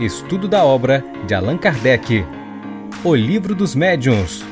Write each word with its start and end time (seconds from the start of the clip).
Estudo 0.00 0.48
da 0.48 0.64
obra 0.64 1.04
de 1.26 1.34
Allan 1.34 1.58
Kardec. 1.58 2.24
O 3.04 3.14
Livro 3.14 3.54
dos 3.54 3.74
Médiuns. 3.74 4.42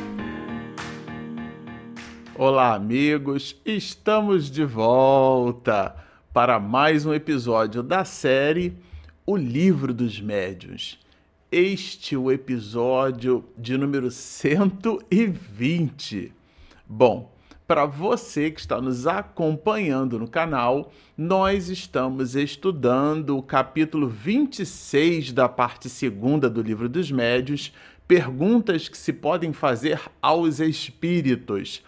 Olá, 2.34 2.74
amigos. 2.74 3.56
Estamos 3.64 4.50
de 4.50 4.66
volta 4.66 5.96
para 6.34 6.60
mais 6.60 7.06
um 7.06 7.14
episódio 7.14 7.82
da 7.82 8.04
série 8.04 8.76
O 9.24 9.38
Livro 9.38 9.94
dos 9.94 10.20
Médiuns. 10.20 10.98
Este 11.50 12.14
é 12.14 12.18
o 12.18 12.30
episódio 12.30 13.42
de 13.56 13.78
número 13.78 14.10
120. 14.10 16.30
Bom, 16.86 17.32
para 17.68 17.84
você 17.84 18.50
que 18.50 18.60
está 18.60 18.80
nos 18.80 19.06
acompanhando 19.06 20.18
no 20.18 20.26
canal, 20.26 20.90
nós 21.14 21.68
estamos 21.68 22.34
estudando 22.34 23.36
o 23.36 23.42
capítulo 23.42 24.08
26 24.08 25.32
da 25.32 25.50
parte 25.50 25.86
segunda 25.90 26.48
do 26.48 26.62
Livro 26.62 26.88
dos 26.88 27.12
Médios, 27.12 27.70
perguntas 28.08 28.88
que 28.88 28.96
se 28.96 29.12
podem 29.12 29.52
fazer 29.52 30.00
aos 30.22 30.60
espíritos. 30.60 31.82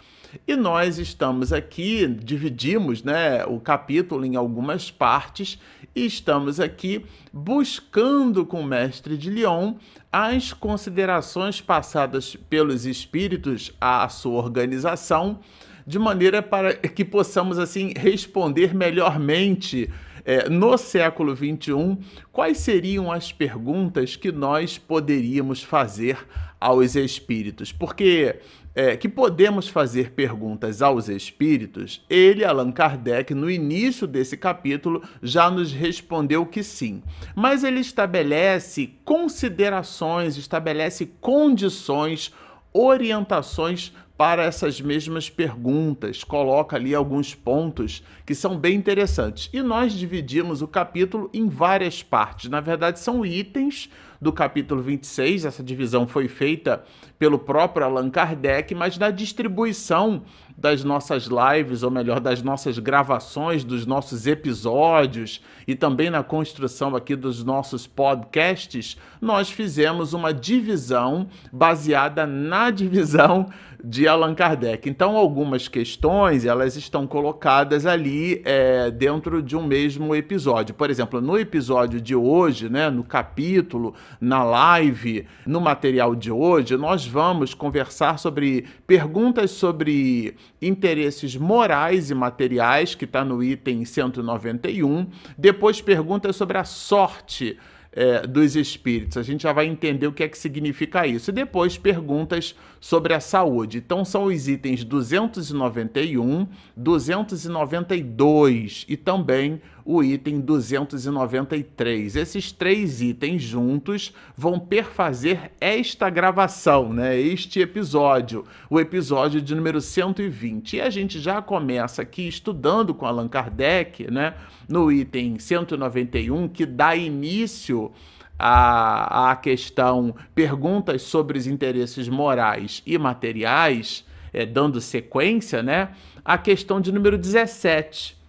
E 0.46 0.54
nós 0.54 0.98
estamos 0.98 1.50
aqui, 1.50 2.06
dividimos 2.06 3.02
né, 3.02 3.46
o 3.46 3.58
capítulo 3.58 4.26
em 4.26 4.36
algumas 4.36 4.90
partes 4.90 5.58
e 5.96 6.04
estamos 6.04 6.60
aqui 6.60 7.06
buscando 7.32 8.44
com 8.44 8.60
o 8.60 8.66
mestre 8.66 9.16
de 9.16 9.30
Lyon 9.30 9.76
as 10.12 10.52
considerações 10.52 11.62
passadas 11.62 12.36
pelos 12.50 12.84
espíritos 12.84 13.72
à 13.80 14.06
sua 14.10 14.42
organização 14.42 15.40
de 15.90 15.98
maneira 15.98 16.40
para 16.40 16.72
que 16.72 17.04
possamos 17.04 17.58
assim 17.58 17.92
responder 17.96 18.72
melhormente 18.72 19.90
é, 20.24 20.48
no 20.48 20.78
século 20.78 21.34
21 21.34 21.98
quais 22.30 22.58
seriam 22.58 23.10
as 23.10 23.32
perguntas 23.32 24.14
que 24.14 24.30
nós 24.30 24.78
poderíamos 24.78 25.64
fazer 25.64 26.16
aos 26.60 26.94
espíritos, 26.94 27.72
porque 27.72 28.36
é, 28.72 28.96
que 28.96 29.08
podemos 29.08 29.66
fazer 29.66 30.12
perguntas 30.12 30.80
aos 30.80 31.08
espíritos, 31.08 32.04
ele, 32.08 32.44
Allan 32.44 32.70
Kardec, 32.70 33.34
no 33.34 33.50
início 33.50 34.06
desse 34.06 34.36
capítulo, 34.36 35.02
já 35.20 35.50
nos 35.50 35.72
respondeu 35.72 36.46
que 36.46 36.62
sim. 36.62 37.02
Mas 37.34 37.64
ele 37.64 37.80
estabelece 37.80 38.92
considerações, 39.04 40.36
estabelece 40.36 41.10
condições, 41.20 42.32
orientações 42.72 43.92
para 44.20 44.44
essas 44.44 44.82
mesmas 44.82 45.30
perguntas, 45.30 46.22
coloca 46.22 46.76
ali 46.76 46.94
alguns 46.94 47.34
pontos 47.34 48.02
que 48.26 48.34
são 48.34 48.54
bem 48.54 48.76
interessantes. 48.76 49.48
E 49.50 49.62
nós 49.62 49.94
dividimos 49.94 50.60
o 50.60 50.68
capítulo 50.68 51.30
em 51.32 51.48
várias 51.48 52.02
partes. 52.02 52.50
Na 52.50 52.60
verdade, 52.60 53.00
são 53.00 53.24
itens 53.24 53.88
do 54.20 54.30
capítulo 54.30 54.82
26. 54.82 55.46
Essa 55.46 55.62
divisão 55.62 56.06
foi 56.06 56.28
feita 56.28 56.84
pelo 57.18 57.38
próprio 57.38 57.86
Allan 57.86 58.10
Kardec, 58.10 58.74
mas 58.74 58.98
na 58.98 59.10
distribuição 59.10 60.22
das 60.56 60.84
nossas 60.84 61.26
lives, 61.26 61.82
ou 61.82 61.90
melhor, 61.90 62.20
das 62.20 62.42
nossas 62.42 62.78
gravações, 62.78 63.64
dos 63.64 63.86
nossos 63.86 64.26
episódios 64.26 65.40
e 65.66 65.74
também 65.74 66.10
na 66.10 66.22
construção 66.22 66.94
aqui 66.94 67.16
dos 67.16 67.42
nossos 67.42 67.86
podcasts, 67.86 68.98
nós 69.22 69.50
fizemos 69.50 70.12
uma 70.12 70.34
divisão 70.34 71.28
baseada 71.50 72.26
na 72.26 72.68
divisão 72.70 73.48
de 73.84 74.06
Allan 74.06 74.34
Kardec. 74.34 74.88
Então, 74.88 75.16
algumas 75.16 75.68
questões 75.68 76.44
elas 76.44 76.76
estão 76.76 77.06
colocadas 77.06 77.86
ali 77.86 78.42
é, 78.44 78.90
dentro 78.90 79.42
de 79.42 79.56
um 79.56 79.64
mesmo 79.64 80.14
episódio. 80.14 80.74
Por 80.74 80.90
exemplo, 80.90 81.20
no 81.20 81.38
episódio 81.38 82.00
de 82.00 82.14
hoje, 82.14 82.68
né, 82.68 82.90
no 82.90 83.04
capítulo, 83.04 83.94
na 84.20 84.42
live, 84.42 85.26
no 85.46 85.60
material 85.60 86.14
de 86.14 86.30
hoje, 86.30 86.76
nós 86.76 87.06
vamos 87.06 87.54
conversar 87.54 88.18
sobre 88.18 88.66
perguntas 88.86 89.50
sobre 89.50 90.34
interesses 90.60 91.36
morais 91.36 92.10
e 92.10 92.14
materiais, 92.14 92.94
que 92.94 93.04
está 93.04 93.24
no 93.24 93.42
item 93.42 93.84
191. 93.84 95.06
Depois, 95.36 95.80
perguntas 95.80 96.36
sobre 96.36 96.58
a 96.58 96.64
sorte 96.64 97.58
é, 97.92 98.26
dos 98.26 98.56
espíritos. 98.56 99.16
A 99.16 99.22
gente 99.22 99.42
já 99.42 99.52
vai 99.52 99.66
entender 99.66 100.06
o 100.06 100.12
que 100.12 100.22
é 100.22 100.28
que 100.28 100.38
significa 100.38 101.06
isso. 101.06 101.30
E 101.30 101.32
depois 101.32 101.76
perguntas 101.76 102.54
sobre 102.80 103.12
a 103.14 103.20
saúde. 103.20 103.78
Então 103.78 104.04
são 104.04 104.24
os 104.24 104.48
itens 104.48 104.84
291, 104.84 106.46
292 106.76 108.86
e 108.88 108.96
também 108.96 109.60
o 109.84 110.02
item 110.02 110.40
293. 110.40 112.16
Esses 112.16 112.52
três 112.52 113.00
itens 113.00 113.42
juntos 113.42 114.12
vão 114.36 114.58
perfazer 114.58 115.52
esta 115.60 116.08
gravação, 116.10 116.92
né? 116.92 117.18
Este 117.18 117.60
episódio, 117.60 118.44
o 118.68 118.78
episódio 118.78 119.40
de 119.40 119.54
número 119.54 119.80
120. 119.80 120.76
E 120.76 120.80
a 120.80 120.90
gente 120.90 121.18
já 121.18 121.40
começa 121.40 122.02
aqui 122.02 122.28
estudando 122.28 122.94
com 122.94 123.06
Allan 123.06 123.28
Kardec, 123.28 124.10
né? 124.10 124.34
No 124.68 124.90
item 124.92 125.38
191, 125.38 126.48
que 126.48 126.66
dá 126.66 126.94
início 126.94 127.92
à, 128.38 129.38
questão 129.42 130.14
perguntas 130.34 131.02
sobre 131.02 131.38
os 131.38 131.46
interesses 131.46 132.08
morais 132.08 132.82
e 132.86 132.96
materiais, 132.96 134.04
é, 134.32 134.46
dando 134.46 134.80
sequência, 134.80 135.62
né? 135.62 135.90
A 136.24 136.38
questão 136.38 136.80
de 136.80 136.92
número 136.92 137.18
17 137.18 138.19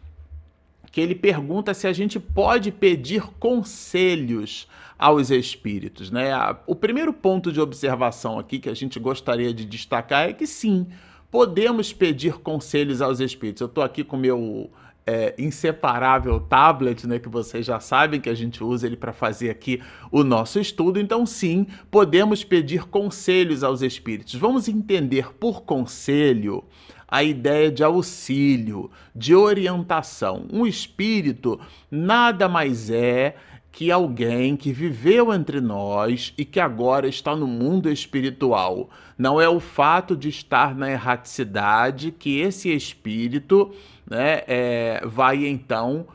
que 0.91 0.99
ele 0.99 1.15
pergunta 1.15 1.73
se 1.73 1.87
a 1.87 1.93
gente 1.93 2.19
pode 2.19 2.71
pedir 2.71 3.23
conselhos 3.39 4.67
aos 4.99 5.31
espíritos. 5.31 6.11
Né? 6.11 6.31
O 6.67 6.75
primeiro 6.75 7.13
ponto 7.13 7.51
de 7.51 7.61
observação 7.61 8.37
aqui 8.37 8.59
que 8.59 8.69
a 8.69 8.73
gente 8.73 8.99
gostaria 8.99 9.53
de 9.53 9.65
destacar 9.65 10.29
é 10.29 10.33
que 10.33 10.45
sim, 10.45 10.87
podemos 11.31 11.93
pedir 11.93 12.39
conselhos 12.39 13.01
aos 13.01 13.19
espíritos. 13.19 13.61
Eu 13.61 13.67
estou 13.67 13.83
aqui 13.83 14.03
com 14.03 14.17
meu 14.17 14.69
é, 15.07 15.33
inseparável 15.37 16.39
tablet, 16.39 17.07
né, 17.07 17.19
que 17.19 17.29
vocês 17.29 17.65
já 17.65 17.79
sabem 17.79 18.19
que 18.19 18.29
a 18.29 18.35
gente 18.35 18.63
usa 18.63 18.85
ele 18.85 18.97
para 18.97 19.13
fazer 19.13 19.49
aqui 19.49 19.81
o 20.11 20.23
nosso 20.23 20.59
estudo. 20.59 20.99
Então, 20.99 21.25
sim, 21.25 21.65
podemos 21.89 22.43
pedir 22.43 22.83
conselhos 22.85 23.63
aos 23.63 23.81
espíritos. 23.81 24.35
Vamos 24.35 24.67
entender 24.67 25.33
por 25.33 25.63
conselho 25.63 26.63
a 27.11 27.21
ideia 27.21 27.69
de 27.69 27.83
auxílio, 27.83 28.89
de 29.13 29.35
orientação. 29.35 30.45
Um 30.51 30.65
espírito 30.65 31.59
nada 31.91 32.47
mais 32.47 32.89
é 32.89 33.35
que 33.69 33.91
alguém 33.91 34.55
que 34.55 34.71
viveu 34.71 35.33
entre 35.33 35.59
nós 35.59 36.33
e 36.37 36.45
que 36.45 36.59
agora 36.59 37.07
está 37.07 37.35
no 37.35 37.47
mundo 37.47 37.89
espiritual. 37.89 38.89
Não 39.17 39.39
é 39.39 39.47
o 39.47 39.59
fato 39.59 40.15
de 40.15 40.29
estar 40.29 40.73
na 40.73 40.89
erraticidade 40.89 42.11
que 42.11 42.39
esse 42.39 42.73
espírito 42.73 43.71
né, 44.09 44.41
é, 44.47 45.01
vai 45.05 45.45
então 45.45 46.07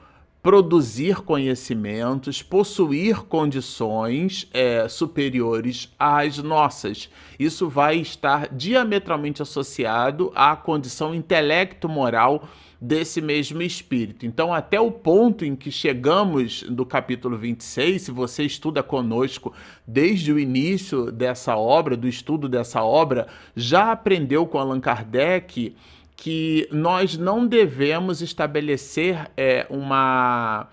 produzir 0.46 1.22
conhecimentos, 1.22 2.40
possuir 2.40 3.24
condições 3.24 4.48
é, 4.54 4.88
superiores 4.88 5.92
às 5.98 6.38
nossas. 6.38 7.10
Isso 7.36 7.68
vai 7.68 7.96
estar 7.96 8.54
diametralmente 8.54 9.42
associado 9.42 10.30
à 10.36 10.54
condição 10.54 11.12
intelecto-moral 11.12 12.48
desse 12.80 13.20
mesmo 13.20 13.60
espírito. 13.60 14.24
Então, 14.24 14.54
até 14.54 14.78
o 14.78 14.92
ponto 14.92 15.44
em 15.44 15.56
que 15.56 15.72
chegamos 15.72 16.62
do 16.62 16.86
capítulo 16.86 17.36
26, 17.36 18.02
se 18.02 18.10
você 18.12 18.44
estuda 18.44 18.84
conosco 18.84 19.52
desde 19.84 20.32
o 20.32 20.38
início 20.38 21.10
dessa 21.10 21.56
obra, 21.56 21.96
do 21.96 22.06
estudo 22.06 22.48
dessa 22.48 22.84
obra, 22.84 23.26
já 23.56 23.90
aprendeu 23.90 24.46
com 24.46 24.58
Allan 24.58 24.78
Kardec 24.78 25.74
que 26.16 26.66
nós 26.72 27.18
não 27.18 27.46
devemos 27.46 28.22
estabelecer 28.22 29.30
é, 29.36 29.66
uma, 29.68 30.66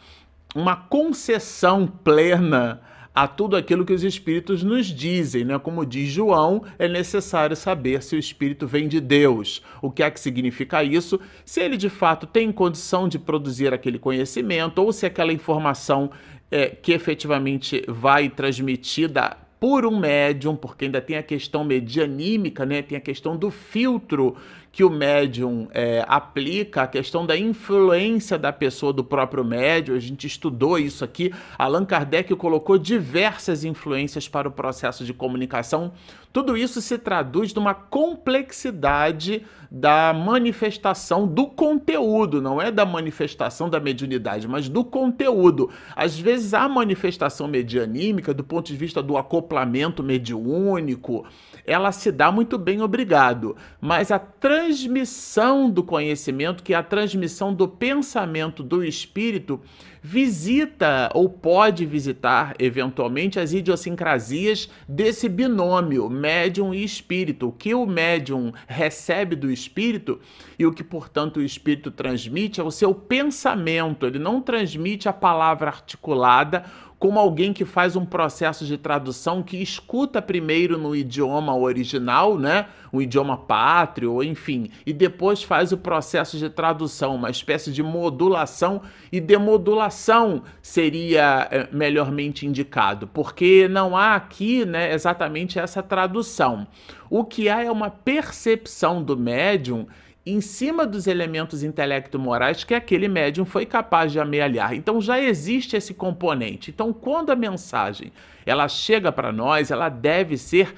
uma 0.55 0.75
concessão 0.75 1.85
plena 1.85 2.81
a 3.13 3.27
tudo 3.27 3.55
aquilo 3.55 3.85
que 3.85 3.93
os 3.93 4.03
espíritos 4.03 4.63
nos 4.63 4.87
dizem, 4.87 5.45
né? 5.45 5.59
Como 5.59 5.85
diz 5.85 6.09
João, 6.09 6.63
é 6.79 6.87
necessário 6.87 7.55
saber 7.55 8.01
se 8.01 8.15
o 8.15 8.19
espírito 8.19 8.65
vem 8.65 8.87
de 8.87 8.99
Deus. 8.99 9.61
O 9.81 9.91
que 9.91 10.01
é 10.01 10.09
que 10.09 10.19
significa 10.19 10.83
isso? 10.83 11.19
Se 11.45 11.61
ele 11.61 11.77
de 11.77 11.89
fato 11.89 12.25
tem 12.25 12.51
condição 12.51 13.07
de 13.07 13.19
produzir 13.19 13.71
aquele 13.71 13.99
conhecimento 13.99 14.79
ou 14.79 14.91
se 14.91 15.05
aquela 15.05 15.31
informação 15.31 16.09
é, 16.49 16.69
que 16.69 16.91
efetivamente 16.91 17.83
vai 17.87 18.29
transmitida 18.29 19.37
por 19.59 19.85
um 19.85 19.97
médium, 19.97 20.55
porque 20.55 20.85
ainda 20.85 20.99
tem 20.99 21.15
a 21.15 21.23
questão 21.23 21.63
medianímica, 21.63 22.65
né? 22.65 22.81
Tem 22.81 22.97
a 22.97 23.01
questão 23.01 23.37
do 23.37 23.49
filtro 23.49 24.35
que 24.73 24.83
o 24.83 24.89
médium 24.89 25.67
é, 25.71 26.03
aplica 26.07 26.81
a 26.81 26.87
questão 26.87 27.27
da 27.27 27.37
influência 27.37 28.39
da 28.39 28.51
pessoa 28.51 28.91
do 28.91 29.03
próprio 29.03 29.45
médium. 29.45 29.95
A 29.95 29.99
gente 29.99 30.25
estudou 30.25 30.79
isso 30.79 31.05
aqui. 31.05 31.31
Allan 31.59 31.85
Kardec 31.85 32.35
colocou 32.35 32.79
diversas 32.79 33.63
influências 33.63 34.27
para 34.27 34.47
o 34.47 34.51
processo 34.51 35.05
de 35.05 35.13
comunicação. 35.13 35.93
Tudo 36.33 36.57
isso 36.57 36.81
se 36.81 36.97
traduz 36.97 37.53
numa 37.53 37.75
complexidade 37.75 39.45
da 39.69 40.11
manifestação 40.13 41.27
do 41.27 41.47
conteúdo, 41.47 42.41
não 42.41 42.59
é 42.61 42.71
da 42.71 42.85
manifestação 42.85 43.69
da 43.69 43.79
mediunidade, 43.79 44.47
mas 44.47 44.69
do 44.69 44.83
conteúdo. 44.83 45.69
Às 45.95 46.17
vezes 46.17 46.53
a 46.53 46.67
manifestação 46.67 47.47
medianímica, 47.47 48.33
do 48.33 48.43
ponto 48.43 48.67
de 48.67 48.77
vista 48.77 49.01
do 49.01 49.17
acoplamento 49.17 50.01
mediúnico, 50.01 51.25
ela 51.65 51.91
se 51.91 52.11
dá 52.11 52.31
muito 52.31 52.57
bem, 52.57 52.81
obrigado. 52.81 53.55
Mas 53.79 54.11
a 54.11 54.19
transmissão 54.63 55.69
do 55.69 55.83
conhecimento, 55.83 56.63
que 56.63 56.73
é 56.73 56.77
a 56.77 56.83
transmissão 56.83 57.53
do 57.53 57.67
pensamento 57.67 58.63
do 58.63 58.81
espírito, 58.81 59.59
visita 60.01 61.09
ou 61.13 61.27
pode 61.29 61.85
visitar 61.85 62.53
eventualmente 62.57 63.39
as 63.39 63.51
idiosincrasias 63.51 64.69
desse 64.87 65.27
binômio 65.27 66.09
médium 66.09 66.73
e 66.73 66.81
espírito. 66.81 67.49
O 67.49 67.51
que 67.51 67.73
o 67.73 67.85
médium 67.85 68.53
recebe 68.65 69.35
do 69.35 69.51
espírito 69.51 70.19
e 70.57 70.65
o 70.65 70.73
que, 70.73 70.83
portanto, 70.83 71.37
o 71.37 71.43
espírito 71.43 71.91
transmite 71.91 72.61
é 72.61 72.63
o 72.63 72.71
seu 72.71 72.95
pensamento. 72.95 74.05
Ele 74.05 74.19
não 74.19 74.41
transmite 74.41 75.09
a 75.09 75.13
palavra 75.13 75.69
articulada 75.69 76.63
como 77.03 77.19
alguém 77.19 77.51
que 77.51 77.65
faz 77.65 77.97
um 77.97 78.05
processo 78.05 78.65
de 78.65 78.77
tradução 78.77 79.43
que 79.43 79.57
escuta 79.57 80.21
primeiro 80.21 80.77
no 80.77 80.95
idioma 80.95 81.53
original, 81.53 82.39
né, 82.39 82.67
o 82.93 83.01
idioma 83.01 83.35
pátrio, 83.35 84.23
enfim, 84.23 84.69
e 84.85 84.93
depois 84.93 85.43
faz 85.43 85.73
o 85.73 85.77
processo 85.77 86.37
de 86.37 86.49
tradução, 86.49 87.15
uma 87.15 87.29
espécie 87.29 87.73
de 87.73 87.83
modulação 87.83 88.83
e 89.11 89.19
demodulação 89.19 90.43
seria 90.61 91.45
é, 91.51 91.67
melhormente 91.73 92.45
indicado, 92.45 93.05
porque 93.05 93.67
não 93.67 93.97
há 93.97 94.15
aqui, 94.15 94.63
né, 94.63 94.93
exatamente 94.93 95.59
essa 95.59 95.83
tradução. 95.83 96.65
O 97.09 97.25
que 97.25 97.49
há 97.49 97.65
é 97.65 97.69
uma 97.69 97.89
percepção 97.89 99.03
do 99.03 99.17
médium 99.17 99.87
em 100.25 100.39
cima 100.39 100.85
dos 100.85 101.05
elementos 101.05 101.63
intelecto-morais 101.63 102.63
que 102.63 102.73
aquele 102.73 103.07
médium 103.07 103.45
foi 103.45 103.65
capaz 103.65 104.11
de 104.11 104.19
amealhar. 104.19 104.73
Então 104.73 105.01
já 105.01 105.19
existe 105.19 105.75
esse 105.75 105.93
componente. 105.93 106.71
Então 106.71 106.93
quando 106.93 107.31
a 107.31 107.35
mensagem 107.35 108.11
ela 108.45 108.67
chega 108.67 109.11
para 109.11 109.31
nós, 109.31 109.71
ela 109.71 109.89
deve 109.89 110.37
ser 110.37 110.73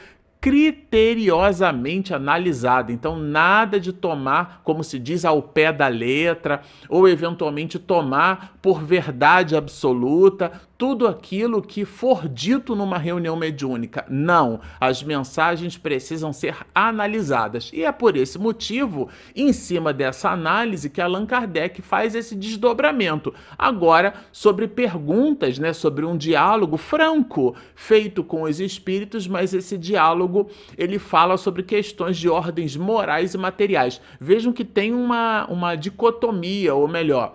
criteriosamente 0.45 2.13
analisada. 2.13 2.91
Então, 2.91 3.17
nada 3.17 3.79
de 3.79 3.91
tomar, 3.91 4.61
como 4.63 4.83
se 4.83 4.99
diz, 4.99 5.25
ao 5.25 5.41
pé 5.41 5.73
da 5.73 5.87
letra, 5.87 6.61
ou 6.87 7.09
eventualmente 7.09 7.79
tomar 7.79 8.55
por 8.61 8.83
verdade 8.83 9.55
absoluta 9.55 10.51
tudo 10.77 11.07
aquilo 11.07 11.61
que 11.61 11.85
for 11.85 12.27
dito 12.27 12.75
numa 12.75 12.97
reunião 12.97 13.35
mediúnica. 13.35 14.05
Não, 14.09 14.59
as 14.79 15.01
mensagens 15.01 15.77
precisam 15.77 16.33
ser 16.33 16.57
analisadas. 16.73 17.71
E 17.73 17.83
é 17.83 17.91
por 17.91 18.17
esse 18.17 18.37
motivo, 18.37 19.09
em 19.35 19.53
cima 19.53 19.93
dessa 19.93 20.29
análise, 20.29 20.89
que 20.89 20.99
Allan 20.99 21.25
Kardec 21.25 21.81
faz 21.81 22.13
esse 22.13 22.35
desdobramento. 22.35 23.33
Agora, 23.57 24.13
sobre 24.31 24.67
perguntas, 24.67 25.57
né, 25.57 25.71
sobre 25.71 26.05
um 26.05 26.17
diálogo 26.17 26.77
franco 26.77 27.55
feito 27.73 28.23
com 28.23 28.43
os 28.43 28.59
espíritos, 28.59 29.27
mas 29.27 29.53
esse 29.53 29.77
diálogo 29.77 30.34
ele 30.77 30.99
fala 30.99 31.37
sobre 31.37 31.63
questões 31.63 32.17
de 32.17 32.29
ordens 32.29 32.75
morais 32.75 33.33
e 33.33 33.37
materiais. 33.37 34.01
Vejam 34.19 34.51
que 34.51 34.65
tem 34.65 34.93
uma, 34.93 35.45
uma 35.47 35.75
dicotomia, 35.75 36.73
ou 36.73 36.87
melhor, 36.87 37.33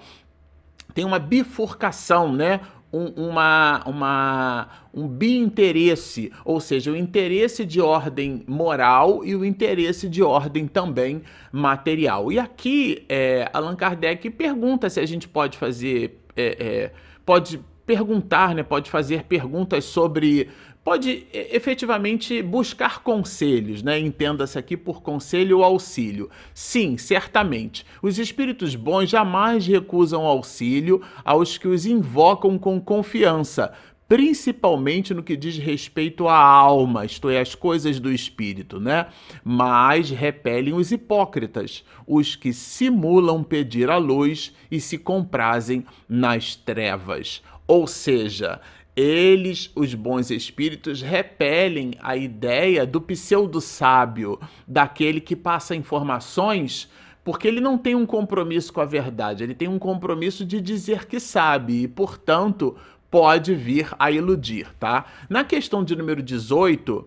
tem 0.95 1.05
uma 1.05 1.19
bifurcação, 1.19 2.33
né? 2.33 2.61
um, 2.93 3.29
uma, 3.29 3.83
uma, 3.87 4.69
um 4.93 5.07
bi-interesse, 5.07 6.33
ou 6.45 6.61
seja, 6.61 6.91
o 6.91 6.97
interesse 6.97 7.65
de 7.65 7.81
ordem 7.81 8.43
moral 8.47 9.25
e 9.25 9.35
o 9.35 9.45
interesse 9.45 10.09
de 10.09 10.23
ordem 10.23 10.67
também 10.67 11.23
material. 11.53 12.33
E 12.33 12.39
aqui 12.39 13.05
é, 13.09 13.49
Allan 13.53 13.77
Kardec 13.77 14.29
pergunta 14.31 14.91
se 14.91 14.99
a 14.99 15.07
gente 15.07 15.29
pode 15.29 15.57
fazer, 15.57 16.21
é, 16.37 16.57
é, 16.59 16.93
pode 17.25 17.61
perguntar, 17.91 18.55
né, 18.55 18.63
pode 18.63 18.89
fazer 18.89 19.25
perguntas 19.25 19.85
sobre 19.85 20.49
pode 20.85 21.27
efetivamente 21.33 22.41
buscar 22.41 23.03
conselhos, 23.03 23.83
né? 23.83 23.99
Entenda-se 23.99 24.57
aqui 24.59 24.77
por 24.77 25.03
conselho 25.03 25.59
ou 25.59 25.65
auxílio. 25.65 26.31
Sim, 26.55 26.97
certamente. 26.97 27.85
Os 28.01 28.19
espíritos 28.19 28.77
bons 28.77 29.11
jamais 29.11 29.67
recusam 29.67 30.25
auxílio 30.25 31.03
aos 31.25 31.59
que 31.59 31.69
os 31.69 31.85
invocam 31.85 32.57
com 32.57 32.81
confiança, 32.81 33.73
principalmente 34.09 35.13
no 35.13 35.23
que 35.23 35.37
diz 35.37 35.59
respeito 35.59 36.27
à 36.27 36.37
alma, 36.37 37.05
isto 37.05 37.29
é, 37.29 37.41
as 37.41 37.55
coisas 37.55 38.01
do 38.01 38.11
espírito, 38.11 38.81
né? 38.81 39.07
Mas 39.45 40.11
repelem 40.11 40.75
os 40.75 40.91
hipócritas, 40.91 41.85
os 42.07 42.35
que 42.35 42.53
simulam 42.53 43.43
pedir 43.43 43.91
a 43.91 43.99
luz 43.99 44.53
e 44.71 44.81
se 44.81 44.97
comprazem 44.97 45.85
nas 46.09 46.57
trevas. 46.57 47.43
Ou 47.71 47.87
seja, 47.87 48.61
eles, 48.97 49.71
os 49.77 49.95
bons 49.95 50.29
espíritos, 50.29 51.01
repelem 51.01 51.93
a 52.03 52.17
ideia 52.17 52.85
do 52.85 53.01
pseudo-sábio, 53.01 54.41
daquele 54.67 55.21
que 55.21 55.37
passa 55.37 55.77
informações 55.77 56.91
porque 57.23 57.47
ele 57.47 57.61
não 57.61 57.79
tem 57.79 57.95
um 57.95 58.05
compromisso 58.05 58.73
com 58.73 58.81
a 58.81 58.85
verdade, 58.85 59.45
ele 59.45 59.55
tem 59.55 59.69
um 59.69 59.79
compromisso 59.79 60.45
de 60.45 60.61
dizer 60.61 61.07
que 61.07 61.21
sabe 61.21 61.85
e, 61.85 61.87
portanto, 61.87 62.77
pode 63.09 63.55
vir 63.55 63.95
a 64.01 64.11
iludir, 64.11 64.67
tá? 64.77 65.05
Na 65.29 65.45
questão 65.45 65.85
de 65.85 65.95
número 65.95 66.25
18, 66.25 67.07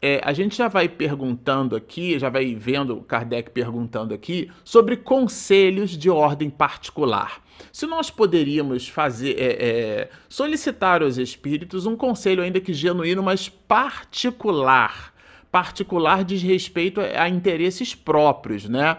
é, 0.00 0.22
a 0.24 0.32
gente 0.32 0.56
já 0.56 0.68
vai 0.68 0.88
perguntando 0.88 1.76
aqui, 1.76 2.18
já 2.18 2.30
vai 2.30 2.54
vendo 2.54 3.02
Kardec 3.02 3.50
perguntando 3.50 4.14
aqui 4.14 4.50
sobre 4.64 4.96
conselhos 4.96 5.90
de 5.90 6.08
ordem 6.08 6.48
particular. 6.48 7.42
Se 7.72 7.86
nós 7.86 8.10
poderíamos 8.10 8.88
fazer, 8.88 9.36
é, 9.38 9.44
é, 9.44 10.10
solicitar 10.28 11.02
aos 11.02 11.18
espíritos 11.18 11.86
um 11.86 11.96
conselho, 11.96 12.42
ainda 12.42 12.60
que 12.60 12.72
genuíno, 12.72 13.22
mas 13.22 13.48
particular. 13.48 15.14
Particular 15.50 16.24
diz 16.24 16.42
respeito 16.42 17.00
a, 17.00 17.22
a 17.22 17.28
interesses 17.28 17.94
próprios, 17.94 18.68
né? 18.68 18.98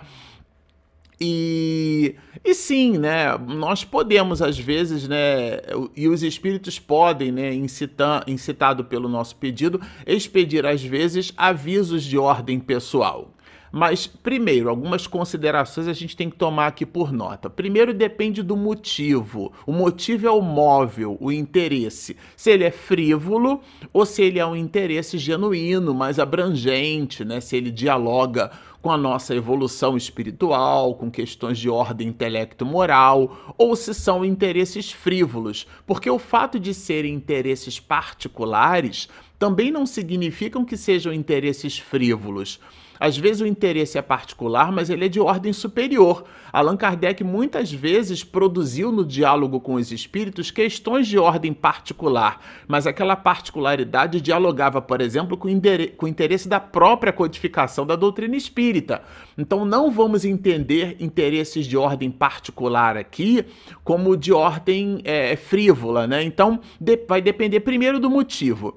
E, 1.22 2.16
e 2.46 2.54
sim, 2.54 2.98
né, 2.98 3.38
nós 3.38 3.84
podemos 3.84 4.42
às 4.42 4.58
vezes, 4.58 5.06
né, 5.06 5.60
e 5.94 6.08
os 6.08 6.24
espíritos 6.24 6.80
podem, 6.80 7.30
né, 7.30 7.54
incitar, 7.54 8.24
incitado 8.26 8.86
pelo 8.86 9.10
nosso 9.10 9.36
pedido, 9.36 9.82
expedir 10.08 10.66
às 10.66 10.82
vezes 10.82 11.34
avisos 11.36 12.06
de 12.06 12.18
ordem 12.18 12.58
pessoal. 12.58 13.34
Mas, 13.72 14.08
primeiro, 14.08 14.70
algumas 14.70 15.06
considerações 15.08 15.88
a 15.88 15.94
gente 15.94 16.16
tem 16.16 16.30
que 16.30 16.38
tomar 16.38 16.68
aqui 16.68 16.86
por 16.86 17.12
nota. 17.12 17.50
Primeiro, 17.50 17.94
depende 17.94 18.42
do 18.42 18.58
motivo. 18.58 19.52
O 19.66 19.72
motivo 19.72 20.28
é 20.28 20.32
o 20.32 20.42
móvel, 20.42 21.18
o 21.20 21.32
interesse. 21.32 22.18
Se 22.36 22.52
ele 22.52 22.64
é 22.64 22.72
frívolo 22.72 23.62
ou 23.94 24.06
se 24.06 24.22
ele 24.22 24.40
é 24.40 24.46
um 24.46 24.56
interesse 24.56 25.18
genuíno, 25.18 25.94
mais 25.94 26.20
abrangente, 26.20 27.24
né? 27.24 27.40
se 27.40 27.56
ele 27.56 27.72
dialoga 27.72 28.52
com 28.82 28.92
a 28.92 28.98
nossa 28.98 29.36
evolução 29.36 29.98
espiritual, 29.98 30.96
com 30.96 31.12
questões 31.12 31.58
de 31.58 31.70
ordem 31.70 32.08
intelecto-moral, 32.08 33.54
ou 33.58 33.76
se 33.76 33.94
são 33.94 34.24
interesses 34.24 34.92
frívolos, 34.92 35.68
porque 35.86 36.10
o 36.10 36.18
fato 36.18 36.60
de 36.60 36.74
serem 36.74 37.14
interesses 37.14 37.80
particulares 37.80 39.10
também 39.38 39.72
não 39.72 39.86
significam 39.86 40.64
que 40.64 40.78
sejam 40.78 41.14
interesses 41.14 41.78
frívolos. 41.78 42.60
Às 43.00 43.18
vezes 43.18 43.42
o 43.42 43.48
interesse 43.48 43.98
é 43.98 44.02
particular, 44.02 44.72
mas 44.72 44.90
ele 44.90 45.06
é 45.06 45.08
de 45.08 45.20
ordem 45.20 45.54
superior. 45.54 46.26
Allan 46.52 46.76
Kardec 46.76 47.24
muitas 47.24 47.72
vezes 47.72 48.24
produziu 48.24 48.92
no 48.92 49.06
diálogo 49.06 49.60
com 49.62 49.76
os 49.76 49.92
espíritos 49.92 50.52
questões 50.52 51.08
de 51.08 51.18
ordem 51.18 51.54
particular, 51.54 52.42
mas 52.68 52.86
aquela 52.86 53.16
particularidade 53.16 54.20
dialogava, 54.20 54.82
por 54.82 55.00
exemplo, 55.00 55.38
com 55.38 55.48
o 55.48 56.08
interesse 56.08 56.50
da 56.50 56.60
própria 56.60 57.14
codificação 57.14 57.86
da 57.86 57.96
doutrina 57.96 58.36
espírita. 58.36 59.02
Então 59.38 59.64
não 59.64 59.90
vamos 59.90 60.26
entender 60.26 60.98
interesses 61.00 61.66
de 61.66 61.78
ordem 61.78 62.12
particular 62.12 62.98
aqui 62.98 63.46
como 63.84 64.18
de 64.18 64.34
ordem 64.34 65.02
é, 65.06 65.36
frívola, 65.36 66.06
né? 66.06 66.24
Então 66.24 66.60
de, 66.80 66.98
vai 67.08 67.22
depender 67.22 67.62
primeiro 67.62 68.00
do 68.00 68.10
motivo. 68.10 68.76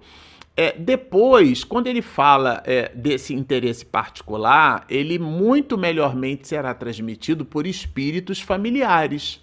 É, 0.56 0.72
depois, 0.78 1.64
quando 1.64 1.86
ele 1.86 2.02
fala 2.02 2.62
é, 2.66 2.90
desse 2.94 3.34
interesse 3.34 3.86
particular, 3.86 4.84
ele 4.88 5.18
muito 5.18 5.78
melhormente 5.78 6.46
será 6.46 6.74
transmitido 6.74 7.44
por 7.44 7.66
espíritos 7.66 8.40
familiares. 8.40 9.40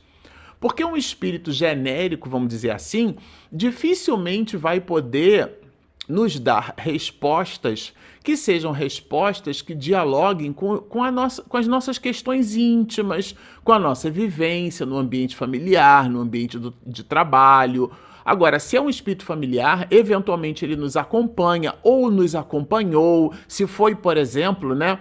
Porque 0.59 0.83
um 0.83 0.95
espírito 0.95 1.51
genérico, 1.51 2.29
vamos 2.29 2.49
dizer 2.49 2.71
assim, 2.71 3.15
dificilmente 3.51 4.55
vai 4.55 4.79
poder 4.79 5.59
nos 6.07 6.39
dar 6.39 6.73
respostas 6.77 7.93
que 8.23 8.35
sejam 8.35 8.71
respostas 8.71 9.61
que 9.61 9.73
dialoguem 9.73 10.51
com, 10.51 10.77
com, 10.77 11.03
a 11.03 11.11
nossa, 11.11 11.41
com 11.43 11.55
as 11.55 11.67
nossas 11.67 11.97
questões 11.97 12.55
íntimas, 12.55 13.35
com 13.63 13.71
a 13.71 13.79
nossa 13.79 14.09
vivência 14.09 14.85
no 14.85 14.97
ambiente 14.97 15.35
familiar, 15.35 16.09
no 16.09 16.19
ambiente 16.19 16.59
do, 16.59 16.73
de 16.85 17.03
trabalho. 17.03 17.91
Agora, 18.23 18.59
se 18.59 18.77
é 18.77 18.81
um 18.81 18.89
espírito 18.89 19.23
familiar, 19.23 19.87
eventualmente 19.89 20.65
ele 20.65 20.75
nos 20.75 20.97
acompanha 20.97 21.75
ou 21.83 22.11
nos 22.11 22.35
acompanhou, 22.35 23.33
se 23.47 23.65
foi, 23.65 23.95
por 23.95 24.17
exemplo, 24.17 24.75
né, 24.75 24.99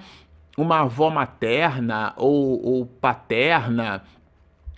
uma 0.57 0.81
avó 0.81 1.11
materna 1.11 2.13
ou, 2.17 2.65
ou 2.65 2.87
paterna, 2.87 4.03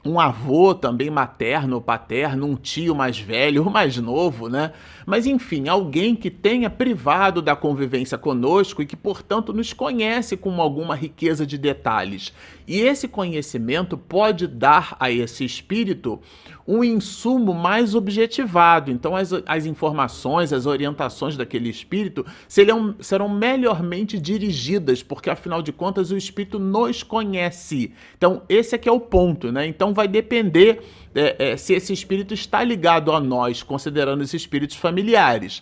um 0.04 0.18
avô 0.18 0.74
também 0.74 1.10
materno 1.10 1.76
ou 1.76 1.82
paterno, 1.82 2.46
um 2.46 2.56
tio 2.56 2.94
mais 2.94 3.18
velho 3.18 3.64
ou 3.64 3.70
mais 3.70 3.96
novo, 3.98 4.48
né? 4.48 4.72
Mas 5.06 5.26
enfim, 5.26 5.68
alguém 5.68 6.14
que 6.14 6.30
tenha 6.30 6.70
privado 6.70 7.42
da 7.42 7.54
convivência 7.54 8.16
conosco 8.16 8.82
e 8.82 8.86
que, 8.86 8.96
portanto, 8.96 9.52
nos 9.52 9.72
conhece 9.72 10.36
com 10.36 10.60
alguma 10.60 10.94
riqueza 10.94 11.46
de 11.46 11.58
detalhes. 11.58 12.32
E 12.70 12.82
esse 12.82 13.08
conhecimento 13.08 13.98
pode 13.98 14.46
dar 14.46 14.96
a 15.00 15.10
esse 15.10 15.44
espírito 15.44 16.20
um 16.64 16.84
insumo 16.84 17.52
mais 17.52 17.96
objetivado. 17.96 18.92
Então, 18.92 19.16
as, 19.16 19.32
as 19.44 19.66
informações, 19.66 20.52
as 20.52 20.66
orientações 20.66 21.36
daquele 21.36 21.68
espírito 21.68 22.24
serão, 22.46 22.94
serão 23.00 23.28
melhormente 23.28 24.20
dirigidas, 24.20 25.02
porque 25.02 25.28
afinal 25.28 25.60
de 25.60 25.72
contas 25.72 26.12
o 26.12 26.16
espírito 26.16 26.60
nos 26.60 27.02
conhece. 27.02 27.92
Então, 28.16 28.42
esse 28.48 28.76
é 28.76 28.78
que 28.78 28.88
é 28.88 28.92
o 28.92 29.00
ponto, 29.00 29.50
né? 29.50 29.66
Então, 29.66 29.92
vai 29.92 30.06
depender 30.06 30.80
é, 31.12 31.50
é, 31.50 31.56
se 31.56 31.74
esse 31.74 31.92
espírito 31.92 32.34
está 32.34 32.62
ligado 32.62 33.10
a 33.10 33.18
nós, 33.18 33.64
considerando 33.64 34.20
os 34.20 34.32
espíritos 34.32 34.76
familiares. 34.76 35.60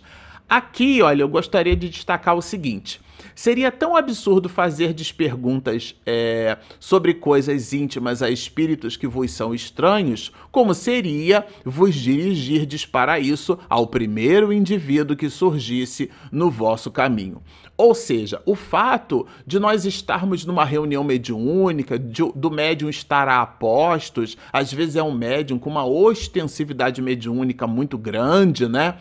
Aqui, 0.48 1.02
olha, 1.02 1.22
eu 1.22 1.28
gostaria 1.28 1.76
de 1.76 1.90
destacar 1.90 2.34
o 2.34 2.40
seguinte. 2.40 3.00
Seria 3.34 3.70
tão 3.70 3.94
absurdo 3.94 4.48
fazer 4.48 4.94
perguntas 5.12 5.94
é, 6.06 6.56
sobre 6.80 7.14
coisas 7.14 7.72
íntimas 7.72 8.22
a 8.22 8.30
espíritos 8.30 8.96
que 8.96 9.06
vos 9.06 9.30
são 9.30 9.54
estranhos, 9.54 10.32
como 10.50 10.72
seria 10.72 11.46
vos 11.64 11.94
dirigirdes 11.94 12.86
para 12.86 13.20
isso 13.20 13.58
ao 13.68 13.86
primeiro 13.86 14.52
indivíduo 14.52 15.16
que 15.16 15.28
surgisse 15.28 16.10
no 16.32 16.50
vosso 16.50 16.90
caminho. 16.90 17.42
Ou 17.76 17.94
seja, 17.94 18.42
o 18.44 18.56
fato 18.56 19.26
de 19.46 19.58
nós 19.58 19.84
estarmos 19.84 20.44
numa 20.44 20.64
reunião 20.64 21.04
mediúnica, 21.04 21.98
de, 21.98 22.22
do 22.34 22.50
médium 22.50 22.88
estar 22.88 23.28
a 23.28 23.42
apostos, 23.42 24.36
às 24.52 24.72
vezes 24.72 24.96
é 24.96 25.02
um 25.02 25.12
médium 25.12 25.58
com 25.58 25.70
uma 25.70 25.84
ostensividade 25.84 27.00
mediúnica 27.00 27.66
muito 27.66 27.96
grande, 27.96 28.66
né? 28.66 28.96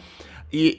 E, 0.51 0.77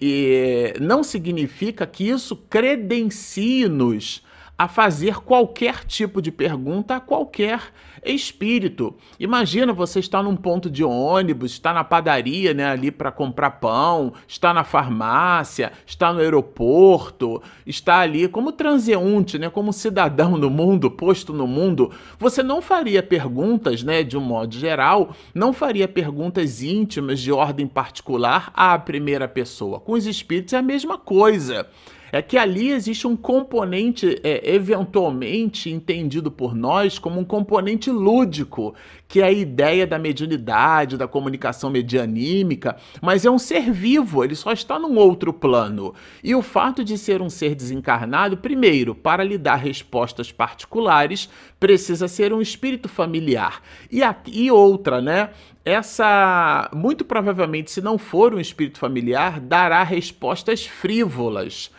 e 0.76 0.80
não 0.80 1.04
significa 1.04 1.87
que 1.87 2.08
isso 2.08 2.37
credencie-nos 2.37 4.22
a 4.58 4.66
fazer 4.66 5.20
qualquer 5.20 5.84
tipo 5.84 6.20
de 6.20 6.32
pergunta 6.32 6.96
a 6.96 7.00
qualquer 7.00 7.60
espírito. 8.04 8.92
Imagina 9.18 9.72
você 9.72 10.00
está 10.00 10.20
num 10.20 10.34
ponto 10.34 10.68
de 10.68 10.82
ônibus, 10.82 11.52
está 11.52 11.72
na 11.72 11.84
padaria, 11.84 12.52
né, 12.52 12.66
ali 12.66 12.90
para 12.90 13.12
comprar 13.12 13.52
pão, 13.52 14.12
está 14.26 14.52
na 14.52 14.64
farmácia, 14.64 15.72
está 15.86 16.12
no 16.12 16.18
aeroporto, 16.18 17.40
está 17.64 18.00
ali 18.00 18.26
como 18.26 18.50
transeunte, 18.50 19.38
né, 19.38 19.48
como 19.48 19.72
cidadão 19.72 20.36
no 20.36 20.50
mundo, 20.50 20.90
posto 20.90 21.32
no 21.32 21.46
mundo. 21.46 21.92
Você 22.18 22.42
não 22.42 22.60
faria 22.60 23.02
perguntas, 23.02 23.84
né, 23.84 24.02
de 24.02 24.16
um 24.16 24.20
modo 24.20 24.56
geral, 24.56 25.14
não 25.32 25.52
faria 25.52 25.86
perguntas 25.86 26.62
íntimas 26.62 27.20
de 27.20 27.30
ordem 27.30 27.68
particular 27.68 28.50
à 28.54 28.76
primeira 28.76 29.28
pessoa. 29.28 29.78
Com 29.78 29.92
os 29.92 30.06
espíritos 30.06 30.52
é 30.52 30.56
a 30.56 30.62
mesma 30.62 30.98
coisa 30.98 31.68
é 32.10 32.22
que 32.22 32.38
ali 32.38 32.70
existe 32.70 33.06
um 33.06 33.16
componente 33.16 34.20
é, 34.22 34.54
eventualmente 34.54 35.70
entendido 35.70 36.30
por 36.30 36.54
nós 36.54 36.98
como 36.98 37.20
um 37.20 37.24
componente 37.24 37.90
lúdico, 37.90 38.74
que 39.06 39.20
é 39.20 39.24
a 39.24 39.32
ideia 39.32 39.86
da 39.86 39.98
mediunidade, 39.98 40.96
da 40.96 41.08
comunicação 41.08 41.70
medianímica, 41.70 42.76
mas 43.00 43.24
é 43.24 43.30
um 43.30 43.38
ser 43.38 43.70
vivo, 43.70 44.22
ele 44.24 44.34
só 44.34 44.52
está 44.52 44.78
num 44.78 44.96
outro 44.96 45.32
plano. 45.32 45.94
E 46.22 46.34
o 46.34 46.42
fato 46.42 46.84
de 46.84 46.96
ser 46.98 47.22
um 47.22 47.30
ser 47.30 47.54
desencarnado, 47.54 48.36
primeiro, 48.36 48.94
para 48.94 49.24
lhe 49.24 49.38
dar 49.38 49.56
respostas 49.56 50.30
particulares, 50.30 51.28
precisa 51.58 52.08
ser 52.08 52.32
um 52.32 52.40
espírito 52.40 52.88
familiar. 52.88 53.62
E, 53.90 54.00
e 54.26 54.50
outra, 54.50 55.00
né? 55.00 55.30
Essa, 55.64 56.70
muito 56.72 57.04
provavelmente, 57.04 57.70
se 57.70 57.82
não 57.82 57.98
for 57.98 58.34
um 58.34 58.40
espírito 58.40 58.78
familiar, 58.78 59.38
dará 59.38 59.82
respostas 59.82 60.66
frívolas 60.66 61.70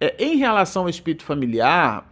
é, 0.00 0.14
em 0.18 0.36
relação 0.36 0.82
ao 0.82 0.88
espírito 0.88 1.24
familiar, 1.24 2.08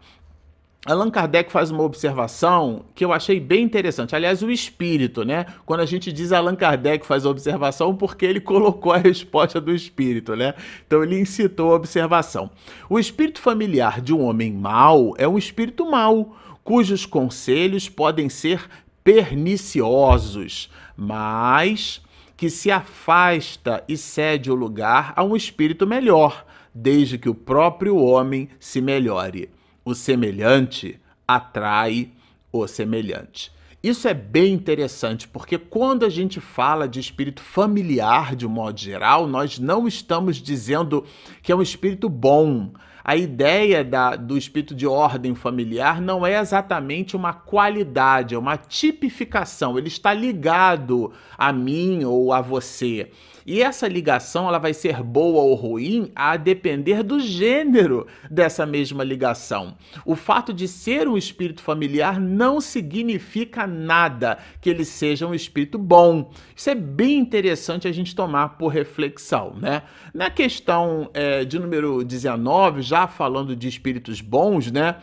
Allan 0.87 1.11
Kardec 1.11 1.51
faz 1.51 1.73
uma 1.73 1.83
observação 1.83 2.85
que 2.95 3.05
eu 3.05 3.13
achei 3.13 3.41
bem 3.41 3.65
interessante. 3.65 4.15
Aliás, 4.15 4.41
o 4.41 4.51
espírito, 4.53 5.25
né? 5.25 5.47
Quando 5.67 5.81
a 5.81 5.85
gente 5.85 6.13
diz 6.13 6.31
Allan 6.31 6.55
Kardec 6.55 7.05
faz 7.05 7.27
a 7.27 7.31
observação, 7.31 7.97
porque 7.97 8.25
ele 8.25 8.39
colocou 8.39 8.93
a 8.93 8.99
resposta 8.99 9.61
do 9.61 9.75
espírito, 9.75 10.37
né? 10.37 10.55
Então 10.87 11.03
ele 11.03 11.19
incitou 11.19 11.73
a 11.73 11.75
observação. 11.75 12.49
O 12.89 13.01
espírito 13.01 13.41
familiar 13.41 14.01
de 14.01 14.15
um 14.15 14.23
homem 14.23 14.53
mau 14.53 15.13
é 15.19 15.27
um 15.27 15.37
espírito 15.37 15.91
mau, 15.91 16.37
cujos 16.63 17.05
conselhos 17.05 17.89
podem 17.89 18.29
ser 18.29 18.69
perniciosos, 19.03 20.71
mas 20.97 22.01
que 22.37 22.49
se 22.49 22.71
afasta 22.71 23.83
e 23.89 23.97
cede 23.97 24.53
o 24.53 24.55
lugar 24.55 25.13
a 25.17 25.25
um 25.25 25.35
espírito 25.35 25.85
melhor 25.85 26.46
desde 26.77 27.17
que 27.17 27.29
o 27.29 27.35
próprio 27.35 27.97
homem 27.97 28.51
se 28.61 28.83
melhore. 28.83 29.49
O 29.83 29.95
semelhante 29.95 31.01
atrai 31.27 32.11
o 32.53 32.67
semelhante. 32.67 33.51
Isso 33.83 34.09
é 34.09 34.13
bem 34.13 34.53
interessante, 34.53 35.27
porque 35.27 35.57
quando 35.57 36.05
a 36.05 36.09
gente 36.09 36.41
fala 36.41 36.87
de 36.89 37.01
espírito 37.01 37.41
familiar 37.41 38.35
de 38.37 38.47
um 38.47 38.51
modo 38.51 38.79
geral, 38.79 39.27
nós 39.27 39.59
não 39.59 39.87
estamos 39.87 40.37
dizendo 40.37 41.05
que 41.43 41.51
é 41.51 41.57
um 41.57 41.63
espírito 41.63 42.09
bom. 42.09 42.73
A 43.05 43.17
ideia 43.17 43.85
da, 43.85 44.17
do 44.17 44.37
espírito 44.37 44.75
de 44.75 44.87
ordem 44.87 45.35
familiar 45.35 46.01
não 46.01 46.27
é 46.27 46.39
exatamente 46.39 47.15
uma 47.15 47.33
qualidade, 47.33 48.35
é 48.35 48.39
uma 48.39 48.57
tipificação. 48.57 49.79
Ele 49.79 49.89
está 49.89 50.13
ligado 50.13 51.13
a 51.39 51.53
mim 51.53 52.05
ou 52.05 52.33
a 52.33 52.41
você. 52.41 53.11
E 53.47 53.63
essa 53.63 53.87
ligação 53.87 54.49
ela 54.49 54.59
vai 54.59 54.75
ser 54.75 55.05
boa 55.05 55.41
ou 55.41 55.55
ruim 55.55 56.11
a 56.17 56.37
depender 56.37 57.05
do 57.05 57.21
gênero 57.21 58.05
dessa 58.29 58.67
mesma 58.67 59.05
ligação. 59.05 59.77
O 60.05 60.17
fato 60.17 60.53
de 60.53 60.67
ser 60.67 61.07
um 61.07 61.17
espírito 61.17 61.63
familiar 61.63 62.21
não 62.21 62.61
significa 62.61 63.65
nada 63.65 64.39
que 64.61 64.69
ele 64.69 64.85
seja 64.85 65.29
um 65.29 65.35
espírito 65.35 65.79
bom. 65.79 66.33
Isso 66.57 66.71
é 66.71 66.75
bem 66.75 67.19
interessante 67.19 67.87
a 67.87 67.93
gente 67.93 68.17
tomar 68.17 68.59
por 68.59 68.69
reflexão, 68.69 69.55
né? 69.55 69.83
Na 70.13 70.29
questão 70.29 71.09
é, 71.15 71.45
de 71.45 71.57
número 71.57 72.03
19, 72.03 72.83
já 72.83 73.07
falando 73.07 73.55
de 73.55 73.69
espíritos 73.69 74.21
bons, 74.21 74.73
né? 74.73 74.97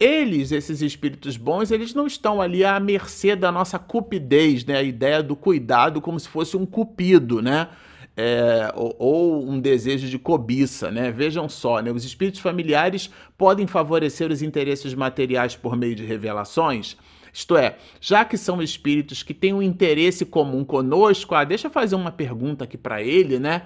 Eles, 0.00 0.50
esses 0.50 0.80
espíritos 0.80 1.36
bons, 1.36 1.70
eles 1.70 1.92
não 1.92 2.06
estão 2.06 2.40
ali 2.40 2.64
à 2.64 2.80
mercê 2.80 3.36
da 3.36 3.52
nossa 3.52 3.78
cupidez, 3.78 4.64
né? 4.64 4.78
A 4.78 4.82
ideia 4.82 5.22
do 5.22 5.36
cuidado 5.36 6.00
como 6.00 6.18
se 6.18 6.26
fosse 6.26 6.56
um 6.56 6.64
cupido, 6.64 7.42
né? 7.42 7.68
É, 8.16 8.72
ou, 8.74 8.96
ou, 8.98 9.48
um 9.48 9.60
desejo 9.60 10.08
de 10.08 10.18
cobiça, 10.18 10.90
né? 10.90 11.12
Vejam 11.12 11.48
só, 11.50 11.80
né? 11.80 11.92
Os 11.92 12.04
espíritos 12.04 12.40
familiares 12.40 13.10
podem 13.36 13.66
favorecer 13.66 14.32
os 14.32 14.40
interesses 14.40 14.94
materiais 14.94 15.54
por 15.54 15.76
meio 15.76 15.94
de 15.94 16.04
revelações. 16.04 16.96
Isto 17.32 17.56
é, 17.56 17.76
já 18.00 18.24
que 18.24 18.38
são 18.38 18.62
espíritos 18.62 19.22
que 19.22 19.34
têm 19.34 19.52
um 19.52 19.62
interesse 19.62 20.24
comum 20.24 20.64
conosco, 20.64 21.34
ah, 21.34 21.44
deixa 21.44 21.68
eu 21.68 21.70
fazer 21.70 21.94
uma 21.94 22.10
pergunta 22.10 22.64
aqui 22.64 22.78
para 22.78 23.02
ele, 23.02 23.38
né? 23.38 23.62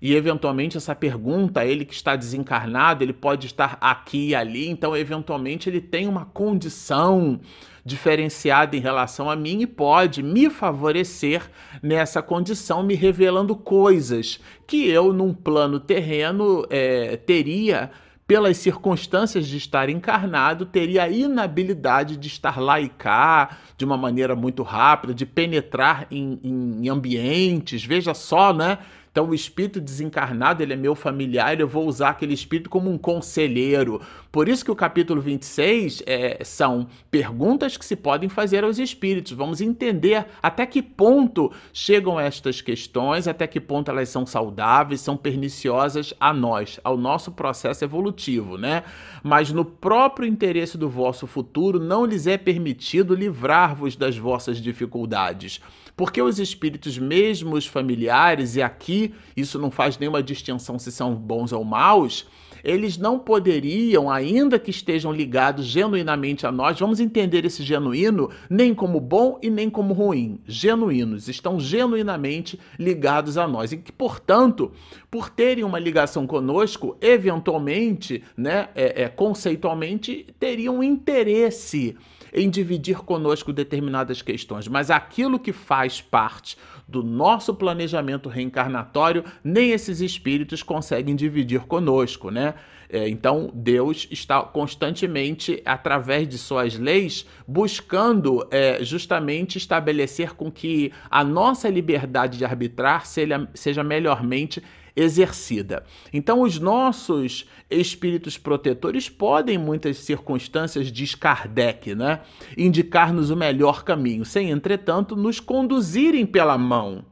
E 0.00 0.14
eventualmente 0.14 0.76
essa 0.76 0.94
pergunta, 0.94 1.64
ele 1.64 1.84
que 1.84 1.94
está 1.94 2.16
desencarnado, 2.16 3.02
ele 3.02 3.12
pode 3.12 3.46
estar 3.46 3.78
aqui 3.80 4.28
e 4.28 4.34
ali, 4.34 4.68
então 4.68 4.96
eventualmente 4.96 5.68
ele 5.68 5.80
tem 5.80 6.06
uma 6.06 6.24
condição 6.24 7.40
diferenciada 7.84 8.76
em 8.76 8.80
relação 8.80 9.30
a 9.30 9.36
mim 9.36 9.60
e 9.62 9.66
pode 9.66 10.20
me 10.22 10.50
favorecer 10.50 11.48
nessa 11.80 12.20
condição, 12.20 12.82
me 12.82 12.94
revelando 12.94 13.54
coisas 13.54 14.40
que 14.66 14.88
eu, 14.88 15.12
num 15.12 15.32
plano 15.32 15.78
terreno, 15.78 16.66
é, 16.68 17.16
teria 17.16 17.92
pelas 18.26 18.56
circunstâncias 18.56 19.46
de 19.46 19.56
estar 19.56 19.88
encarnado, 19.88 20.66
teria 20.66 21.04
a 21.04 21.08
inabilidade 21.08 22.16
de 22.16 22.26
estar 22.26 22.60
lá 22.60 22.80
e 22.80 22.88
cá 22.88 23.58
de 23.76 23.84
uma 23.84 23.96
maneira 23.96 24.34
muito 24.34 24.64
rápida, 24.64 25.14
de 25.14 25.24
penetrar 25.24 26.08
em, 26.10 26.40
em 26.42 26.88
ambientes. 26.88 27.84
Veja 27.84 28.14
só, 28.14 28.52
né? 28.52 28.78
Então, 29.16 29.30
o 29.30 29.34
espírito 29.34 29.80
desencarnado, 29.80 30.62
ele 30.62 30.74
é 30.74 30.76
meu 30.76 30.94
familiar, 30.94 31.58
eu 31.58 31.66
vou 31.66 31.86
usar 31.86 32.10
aquele 32.10 32.34
espírito 32.34 32.68
como 32.68 32.90
um 32.90 32.98
conselheiro, 32.98 33.98
Por 34.30 34.46
isso 34.46 34.62
que 34.62 34.70
o 34.70 34.76
capítulo 34.76 35.22
26 35.22 36.02
é, 36.04 36.44
são 36.44 36.86
perguntas 37.10 37.78
que 37.78 37.86
se 37.86 37.96
podem 37.96 38.28
fazer 38.28 38.62
aos 38.62 38.78
espíritos. 38.78 39.32
Vamos 39.32 39.62
entender 39.62 40.26
até 40.42 40.66
que 40.66 40.82
ponto 40.82 41.50
chegam 41.72 42.20
estas 42.20 42.60
questões, 42.60 43.26
até 43.26 43.46
que 43.46 43.58
ponto 43.58 43.90
elas 43.90 44.10
são 44.10 44.26
saudáveis, 44.26 45.00
são 45.00 45.16
perniciosas 45.16 46.12
a 46.20 46.34
nós, 46.34 46.78
ao 46.84 46.98
nosso 46.98 47.32
processo 47.32 47.82
evolutivo, 47.82 48.58
né? 48.58 48.84
Mas 49.22 49.50
no 49.50 49.64
próprio 49.64 50.28
interesse 50.28 50.76
do 50.76 50.90
vosso 50.90 51.26
futuro, 51.26 51.80
não 51.80 52.04
lhes 52.04 52.26
é 52.26 52.36
permitido 52.36 53.14
livrar-vos 53.14 53.96
das 53.96 54.18
vossas 54.18 54.60
dificuldades. 54.60 55.62
Porque 55.96 56.20
os 56.20 56.38
espíritos, 56.38 56.98
mesmo 56.98 57.56
os 57.56 57.66
familiares, 57.66 58.54
e 58.54 58.62
aqui 58.62 59.14
isso 59.34 59.58
não 59.58 59.70
faz 59.70 59.98
nenhuma 59.98 60.22
distinção 60.22 60.78
se 60.78 60.92
são 60.92 61.14
bons 61.14 61.52
ou 61.52 61.64
maus, 61.64 62.26
eles 62.66 62.98
não 62.98 63.16
poderiam, 63.16 64.10
ainda 64.10 64.58
que 64.58 64.70
estejam 64.70 65.12
ligados 65.12 65.64
genuinamente 65.64 66.46
a 66.46 66.50
nós, 66.50 66.78
vamos 66.78 66.98
entender 66.98 67.44
esse 67.44 67.62
genuíno 67.62 68.28
nem 68.50 68.74
como 68.74 68.98
bom 68.98 69.38
e 69.40 69.48
nem 69.48 69.70
como 69.70 69.94
ruim. 69.94 70.40
Genuínos, 70.46 71.28
estão 71.28 71.60
genuinamente 71.60 72.58
ligados 72.76 73.38
a 73.38 73.46
nós. 73.46 73.70
E 73.70 73.76
que, 73.76 73.92
portanto, 73.92 74.72
por 75.08 75.30
terem 75.30 75.62
uma 75.62 75.78
ligação 75.78 76.26
conosco, 76.26 76.96
eventualmente, 77.00 78.22
né, 78.36 78.68
é, 78.74 79.04
é, 79.04 79.08
conceitualmente, 79.08 80.26
teriam 80.38 80.82
interesse 80.82 81.96
em 82.32 82.48
dividir 82.48 82.98
conosco 82.98 83.52
determinadas 83.52 84.22
questões, 84.22 84.68
mas 84.68 84.90
aquilo 84.90 85.38
que 85.38 85.52
faz 85.52 86.00
parte 86.00 86.56
do 86.86 87.02
nosso 87.02 87.54
planejamento 87.54 88.28
reencarnatório, 88.28 89.24
nem 89.42 89.70
esses 89.70 90.00
espíritos 90.00 90.62
conseguem 90.62 91.16
dividir 91.16 91.60
conosco, 91.66 92.30
né? 92.30 92.54
É, 92.88 93.08
então, 93.08 93.50
Deus 93.52 94.06
está 94.10 94.40
constantemente, 94.42 95.60
através 95.64 96.28
de 96.28 96.38
suas 96.38 96.78
leis, 96.78 97.26
buscando 97.46 98.46
é, 98.50 98.82
justamente 98.84 99.58
estabelecer 99.58 100.34
com 100.34 100.50
que 100.50 100.92
a 101.10 101.24
nossa 101.24 101.68
liberdade 101.68 102.38
de 102.38 102.44
arbitrar 102.44 103.04
seja, 103.04 103.48
seja 103.54 103.82
melhormente 103.82 104.62
exercida. 104.96 105.84
Então, 106.12 106.40
os 106.40 106.58
nossos 106.58 107.46
espíritos 107.70 108.38
protetores 108.38 109.08
podem, 109.10 109.56
em 109.56 109.58
muitas 109.58 109.98
circunstâncias, 109.98 110.90
diz 110.90 111.14
Kardec, 111.14 111.94
né, 111.94 112.20
indicar-nos 112.56 113.30
o 113.30 113.36
melhor 113.36 113.84
caminho, 113.84 114.24
sem, 114.24 114.50
entretanto, 114.50 115.14
nos 115.14 115.38
conduzirem 115.38 116.24
pela 116.24 116.56
mão. 116.56 117.04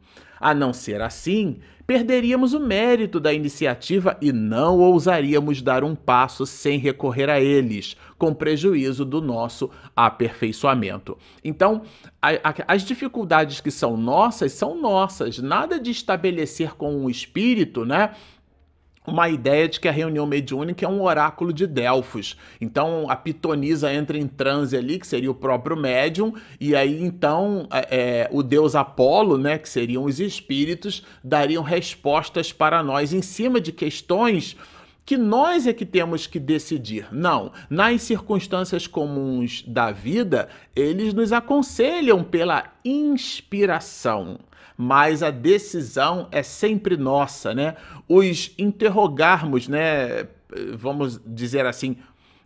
A 0.44 0.52
não 0.52 0.74
ser 0.74 1.00
assim, 1.00 1.56
perderíamos 1.86 2.52
o 2.52 2.60
mérito 2.60 3.18
da 3.18 3.32
iniciativa 3.32 4.14
e 4.20 4.30
não 4.30 4.78
ousaríamos 4.78 5.62
dar 5.62 5.82
um 5.82 5.94
passo 5.94 6.44
sem 6.44 6.78
recorrer 6.78 7.30
a 7.30 7.40
eles, 7.40 7.96
com 8.18 8.34
prejuízo 8.34 9.06
do 9.06 9.22
nosso 9.22 9.70
aperfeiçoamento. 9.96 11.16
Então, 11.42 11.80
a, 12.20 12.28
a, 12.50 12.54
as 12.68 12.82
dificuldades 12.82 13.62
que 13.62 13.70
são 13.70 13.96
nossas 13.96 14.52
são 14.52 14.78
nossas, 14.78 15.38
nada 15.38 15.80
de 15.80 15.90
estabelecer 15.90 16.74
com 16.74 16.94
o 17.06 17.08
espírito, 17.08 17.86
né? 17.86 18.10
Uma 19.06 19.28
ideia 19.28 19.68
de 19.68 19.78
que 19.78 19.88
a 19.88 19.92
reunião 19.92 20.26
mediúnica 20.26 20.87
é 20.87 20.88
um 20.88 21.02
oráculo 21.02 21.52
de 21.52 21.66
Delfos. 21.66 22.37
Então 22.61 23.06
a 23.11 23.16
pitonisa 23.16 23.92
entra 23.92 24.16
em 24.16 24.26
transe 24.26 24.76
ali, 24.76 24.99
que 24.99 25.06
seria 25.06 25.30
o 25.30 25.34
próprio 25.34 25.76
médium, 25.76 26.32
e 26.58 26.75
aí 26.75 27.02
então 27.02 27.68
é, 27.70 27.88
é, 27.90 28.28
o 28.32 28.42
deus 28.42 28.75
Apolo, 28.75 29.37
né, 29.37 29.58
que 29.58 29.68
seriam 29.68 30.04
os 30.04 30.20
espíritos, 30.20 31.04
dariam 31.23 31.62
respostas 31.62 32.52
para 32.52 32.82
nós 32.82 33.12
em 33.12 33.23
cima 33.23 33.61
de 33.61 33.73
questões 33.73 34.56
que 35.04 35.16
nós 35.16 35.66
é 35.66 35.73
que 35.73 35.84
temos 35.84 36.26
que 36.26 36.38
decidir. 36.38 37.08
Não, 37.12 37.52
nas 37.68 38.02
circunstâncias 38.02 38.87
comuns 38.87 39.62
da 39.66 39.90
vida, 39.90 40.49
eles 40.75 41.12
nos 41.12 41.32
aconselham 41.32 42.23
pela 42.25 42.73
inspiração 42.84 44.38
mas 44.76 45.23
a 45.23 45.30
decisão 45.30 46.26
é 46.32 46.42
sempre 46.42 46.96
nossa, 46.96 47.54
né? 47.54 47.76
Os 48.08 48.52
interrogarmos, 48.58 49.68
né? 49.68 50.26
Vamos 50.76 51.20
dizer 51.25 51.64
assim, 51.64 51.96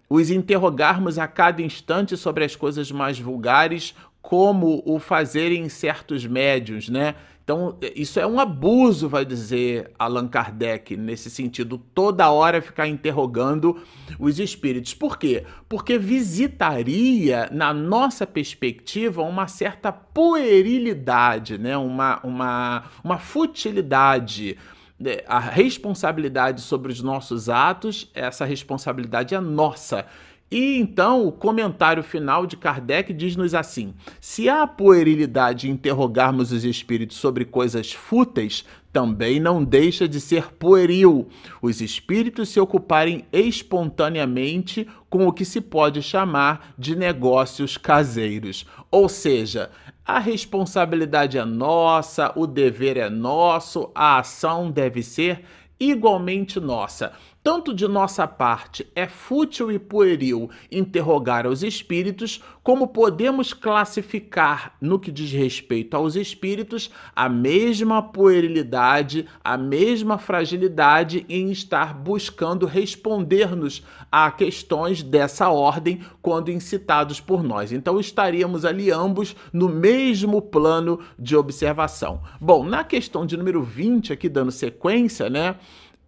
os 0.09 0.31
interrogarmos 0.31 1.19
a 1.19 1.27
cada 1.27 1.63
instante 1.63 2.17
sobre 2.17 2.45
as 2.45 2.55
coisas 2.55 2.91
mais 2.91 3.19
vulgares, 3.19 3.95
como 4.21 4.83
o 4.85 4.99
fazerem 4.99 5.69
certos 5.69 6.27
médios, 6.27 6.89
né? 6.89 7.15
Então, 7.49 7.79
isso 7.97 8.21
é 8.21 8.27
um 8.27 8.39
abuso, 8.39 9.09
vai 9.09 9.25
dizer 9.25 9.91
Allan 9.99 10.29
Kardec, 10.29 10.95
nesse 10.99 11.31
sentido, 11.31 11.79
toda 11.79 12.31
hora 12.31 12.61
ficar 12.61 12.87
interrogando 12.87 13.81
os 14.19 14.39
espíritos. 14.39 14.93
Por 14.93 15.17
quê? 15.17 15.47
Porque 15.67 15.97
visitaria, 15.97 17.49
na 17.51 17.73
nossa 17.73 18.27
perspectiva, 18.27 19.23
uma 19.23 19.49
certa 19.49 19.91
puerilidade, 19.91 21.57
né? 21.57 21.75
uma, 21.75 22.21
uma, 22.23 22.85
uma 23.03 23.17
futilidade 23.17 24.59
né? 25.01 25.19
a 25.27 25.39
responsabilidade 25.39 26.61
sobre 26.61 26.93
os 26.93 27.01
nossos 27.01 27.49
atos, 27.49 28.11
essa 28.13 28.45
responsabilidade 28.45 29.35
é 29.35 29.41
nossa. 29.41 30.05
E 30.51 30.79
então 30.79 31.27
o 31.27 31.33
comentário 31.33 32.03
final 32.03 32.47
de 32.47 32.57
Kardec 32.57 33.13
diz-nos 33.13 33.55
assim: 33.55 33.95
se 34.21 34.49
há 34.49 34.67
puerilidade 34.67 35.71
interrogarmos 35.71 36.53
os 36.53 36.65
espíritos 36.65 37.19
sobre 37.19 37.45
coisas 37.45 37.93
fúteis, 37.93 38.65
também 38.91 39.39
não 39.39 39.63
deixa 39.63 40.09
de 40.09 40.19
ser 40.19 40.53
pueril 40.55 41.29
os 41.61 41.83
espíritos 41.83 42.49
se 42.49 42.59
ocuparem 42.59 43.27
espontaneamente 43.31 44.89
com 45.11 45.27
o 45.27 45.33
que 45.33 45.45
se 45.45 45.61
pode 45.61 46.03
chamar 46.03 46.75
de 46.79 46.97
negócios 46.97 47.77
caseiros. 47.77 48.67
Ou 48.91 49.07
seja, 49.09 49.71
a 50.05 50.19
responsabilidade 50.19 51.37
é 51.37 51.45
nossa, 51.45 52.33
o 52.35 52.47
dever 52.47 52.97
é 52.97 53.11
nosso, 53.11 53.91
a 53.95 54.19
ação 54.19 54.71
deve 54.71 55.03
ser 55.03 55.45
igualmente 55.79 56.59
nossa. 56.59 57.13
Tanto 57.43 57.73
de 57.73 57.87
nossa 57.87 58.27
parte 58.27 58.87
é 58.95 59.07
fútil 59.07 59.71
e 59.71 59.79
pueril 59.79 60.51
interrogar 60.71 61.47
os 61.47 61.63
espíritos, 61.63 62.43
como 62.63 62.89
podemos 62.89 63.55
classificar, 63.55 64.77
no 64.81 64.99
que 64.99 65.11
diz 65.11 65.33
respeito 65.33 65.97
aos 65.97 66.17
espíritos, 66.17 66.91
a 67.15 67.29
mesma 67.29 68.03
puerilidade, 68.03 69.27
a 69.43 69.57
mesma 69.57 70.19
fragilidade 70.19 71.25
em 71.29 71.51
estar 71.51 71.95
buscando 71.95 72.67
responder-nos 72.67 73.83
a 74.11 74.31
questões 74.31 75.03
dessa 75.03 75.49
ordem 75.49 76.01
quando 76.21 76.51
incitados 76.51 77.21
por 77.21 77.43
nós. 77.43 77.73
Então 77.73 78.01
estaríamos 78.01 78.65
ali 78.65 78.91
ambos 78.91 79.37
no 79.53 79.69
mesmo 79.69 80.43
plano 80.43 81.01
de 81.19 81.37
observação. 81.37 82.21
Bom, 82.41 82.65
na 82.65 82.83
questão 82.83 83.25
de 83.25 83.37
número 83.37 83.63
20, 83.63 84.13
aqui 84.13 84.29
dando 84.29 84.51
sequência, 84.51 85.31
né? 85.31 85.57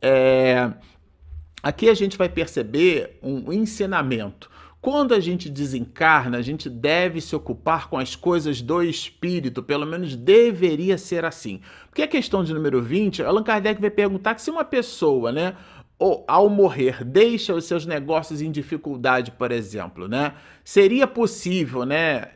É, 0.03 0.73
aqui 1.63 1.89
a 1.89 1.95
gente 1.95 2.17
vai 2.17 2.29
perceber 2.29 3.19
um 3.23 3.53
ensinamento. 3.53 4.51
Quando 4.81 5.13
a 5.13 5.21
gente 5.21 5.51
desencarna, 5.51 6.39
a 6.39 6.43
gente 6.43 6.71
deve 6.71 7.21
se 7.21 7.37
ocupar 7.37 7.91
com 7.91 7.99
as 7.99 8.17
coisas 8.17 8.63
do 8.63 8.83
espírito, 8.83 9.63
pelo 9.63 9.85
menos 9.85 10.17
deveria 10.17 10.97
ser 10.97 11.23
assim. 11.23 11.61
Porque 11.91 12.01
a 12.01 12.09
questão 12.09 12.43
de 12.43 12.55
número 12.55 12.81
20, 12.81 13.23
Allan 13.23 13.43
Kardec 13.43 13.79
vai 13.79 13.91
perguntar 13.91 14.35
que 14.35 14.41
se 14.41 14.51
uma 14.51 14.65
pessoa, 14.65 15.31
né, 15.31 15.55
ou, 16.01 16.25
ao 16.27 16.49
morrer, 16.49 17.05
deixa 17.05 17.53
os 17.53 17.67
seus 17.67 17.85
negócios 17.85 18.41
em 18.41 18.51
dificuldade, 18.51 19.31
por 19.33 19.53
exemplo, 19.53 20.09
né? 20.09 20.33
Seria 20.65 21.07
possível, 21.07 21.85
né, 21.85 22.29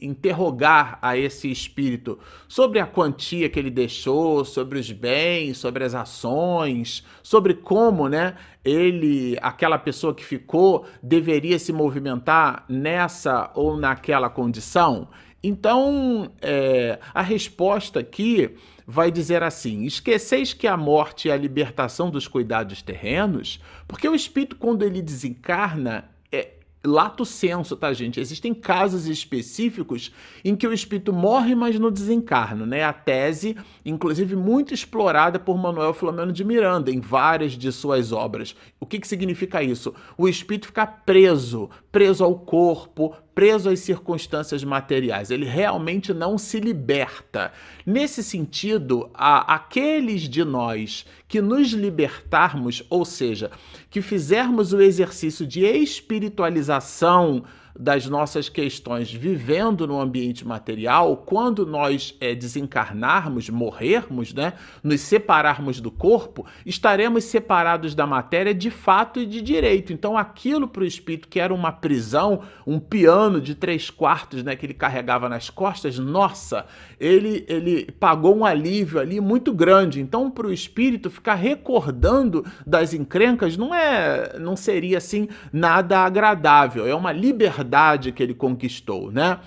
interrogar 0.00 1.00
a 1.02 1.18
esse 1.18 1.50
espírito 1.50 2.16
sobre 2.46 2.78
a 2.78 2.86
quantia 2.86 3.48
que 3.48 3.58
ele 3.58 3.70
deixou, 3.70 4.44
sobre 4.44 4.78
os 4.78 4.92
bens, 4.92 5.58
sobre 5.58 5.82
as 5.82 5.96
ações, 5.96 7.04
sobre 7.20 7.54
como, 7.54 8.08
né, 8.08 8.36
ele, 8.64 9.36
aquela 9.42 9.78
pessoa 9.78 10.14
que 10.14 10.24
ficou, 10.24 10.86
deveria 11.02 11.58
se 11.58 11.72
movimentar 11.72 12.64
nessa 12.68 13.50
ou 13.52 13.76
naquela 13.76 14.30
condição? 14.30 15.08
Então, 15.42 16.30
é, 16.40 17.00
a 17.12 17.22
resposta 17.22 17.98
aqui 17.98 18.54
vai 18.90 19.10
dizer 19.10 19.42
assim: 19.42 19.84
esqueceis 19.84 20.54
que 20.54 20.66
a 20.66 20.74
morte 20.74 21.28
é 21.28 21.32
a 21.34 21.36
libertação 21.36 22.10
dos 22.10 22.26
cuidados 22.26 22.80
terrenos, 22.80 23.60
porque 23.86 24.08
o 24.08 24.14
espírito, 24.14 24.56
quando 24.56 24.82
ele 24.82 25.02
desencarna, 25.02 26.08
é 26.32 26.52
lato 26.82 27.22
senso, 27.26 27.76
tá, 27.76 27.92
gente? 27.92 28.18
Existem 28.18 28.54
casos 28.54 29.06
específicos 29.06 30.10
em 30.42 30.56
que 30.56 30.66
o 30.66 30.72
espírito 30.72 31.12
morre, 31.12 31.54
mas 31.54 31.78
não 31.78 31.90
desencarna, 31.90 32.64
né? 32.64 32.82
A 32.82 32.92
tese, 32.94 33.58
inclusive, 33.84 34.34
muito 34.34 34.72
explorada 34.72 35.38
por 35.38 35.58
Manuel 35.58 35.92
Filomeno 35.92 36.32
de 36.32 36.42
Miranda 36.42 36.90
em 36.90 37.00
várias 37.00 37.52
de 37.52 37.70
suas 37.70 38.10
obras. 38.10 38.56
O 38.80 38.86
que, 38.86 38.98
que 38.98 39.08
significa 39.08 39.62
isso? 39.62 39.94
O 40.16 40.26
espírito 40.26 40.68
ficar 40.68 41.02
preso, 41.04 41.68
preso 41.90 42.22
ao 42.24 42.38
corpo, 42.38 43.14
preso 43.34 43.70
às 43.70 43.80
circunstâncias 43.80 44.62
materiais, 44.62 45.30
ele 45.30 45.46
realmente 45.46 46.12
não 46.12 46.36
se 46.36 46.60
liberta. 46.60 47.52
Nesse 47.86 48.22
sentido, 48.22 49.10
a, 49.14 49.54
aqueles 49.54 50.22
de 50.22 50.44
nós 50.44 51.06
que 51.26 51.40
nos 51.40 51.68
libertarmos, 51.68 52.82
ou 52.90 53.04
seja, 53.04 53.50
que 53.90 54.02
fizermos 54.02 54.72
o 54.72 54.80
exercício 54.80 55.46
de 55.46 55.64
espiritualização 55.64 57.44
das 57.78 58.06
nossas 58.06 58.48
questões 58.48 59.12
vivendo 59.12 59.86
no 59.86 60.00
ambiente 60.00 60.44
material, 60.44 61.16
quando 61.18 61.64
nós 61.64 62.12
é, 62.20 62.34
desencarnarmos, 62.34 63.48
morrermos, 63.48 64.34
né, 64.34 64.54
nos 64.82 65.00
separarmos 65.02 65.80
do 65.80 65.90
corpo, 65.90 66.44
estaremos 66.66 67.24
separados 67.24 67.94
da 67.94 68.04
matéria 68.04 68.52
de 68.52 68.68
fato 68.68 69.20
e 69.20 69.26
de 69.26 69.40
direito. 69.40 69.92
Então, 69.92 70.18
aquilo 70.18 70.66
para 70.66 70.82
o 70.82 70.86
espírito 70.86 71.28
que 71.28 71.38
era 71.38 71.54
uma 71.54 71.70
prisão, 71.70 72.40
um 72.66 72.80
piano 72.80 73.40
de 73.40 73.54
três 73.54 73.90
quartos 73.90 74.42
né, 74.42 74.56
que 74.56 74.66
ele 74.66 74.74
carregava 74.74 75.28
nas 75.28 75.48
costas, 75.48 75.98
nossa, 76.00 76.66
ele, 76.98 77.44
ele 77.48 77.92
pagou 77.92 78.36
um 78.36 78.44
alívio 78.44 78.98
ali 78.98 79.20
muito 79.20 79.52
grande. 79.52 80.00
Então, 80.00 80.28
para 80.30 80.48
o 80.48 80.52
espírito 80.52 81.10
ficar 81.10 81.34
recordando 81.34 82.44
das 82.66 82.92
encrencas 82.92 83.56
não 83.56 83.72
é, 83.72 84.36
não 84.38 84.56
seria 84.56 84.98
assim 84.98 85.28
nada 85.52 86.00
agradável. 86.00 86.84
É 86.84 86.94
uma 86.94 87.12
liberdade 87.12 87.67
que 88.12 88.22
ele 88.22 88.34
conquistou, 88.34 89.12
né? 89.12 89.38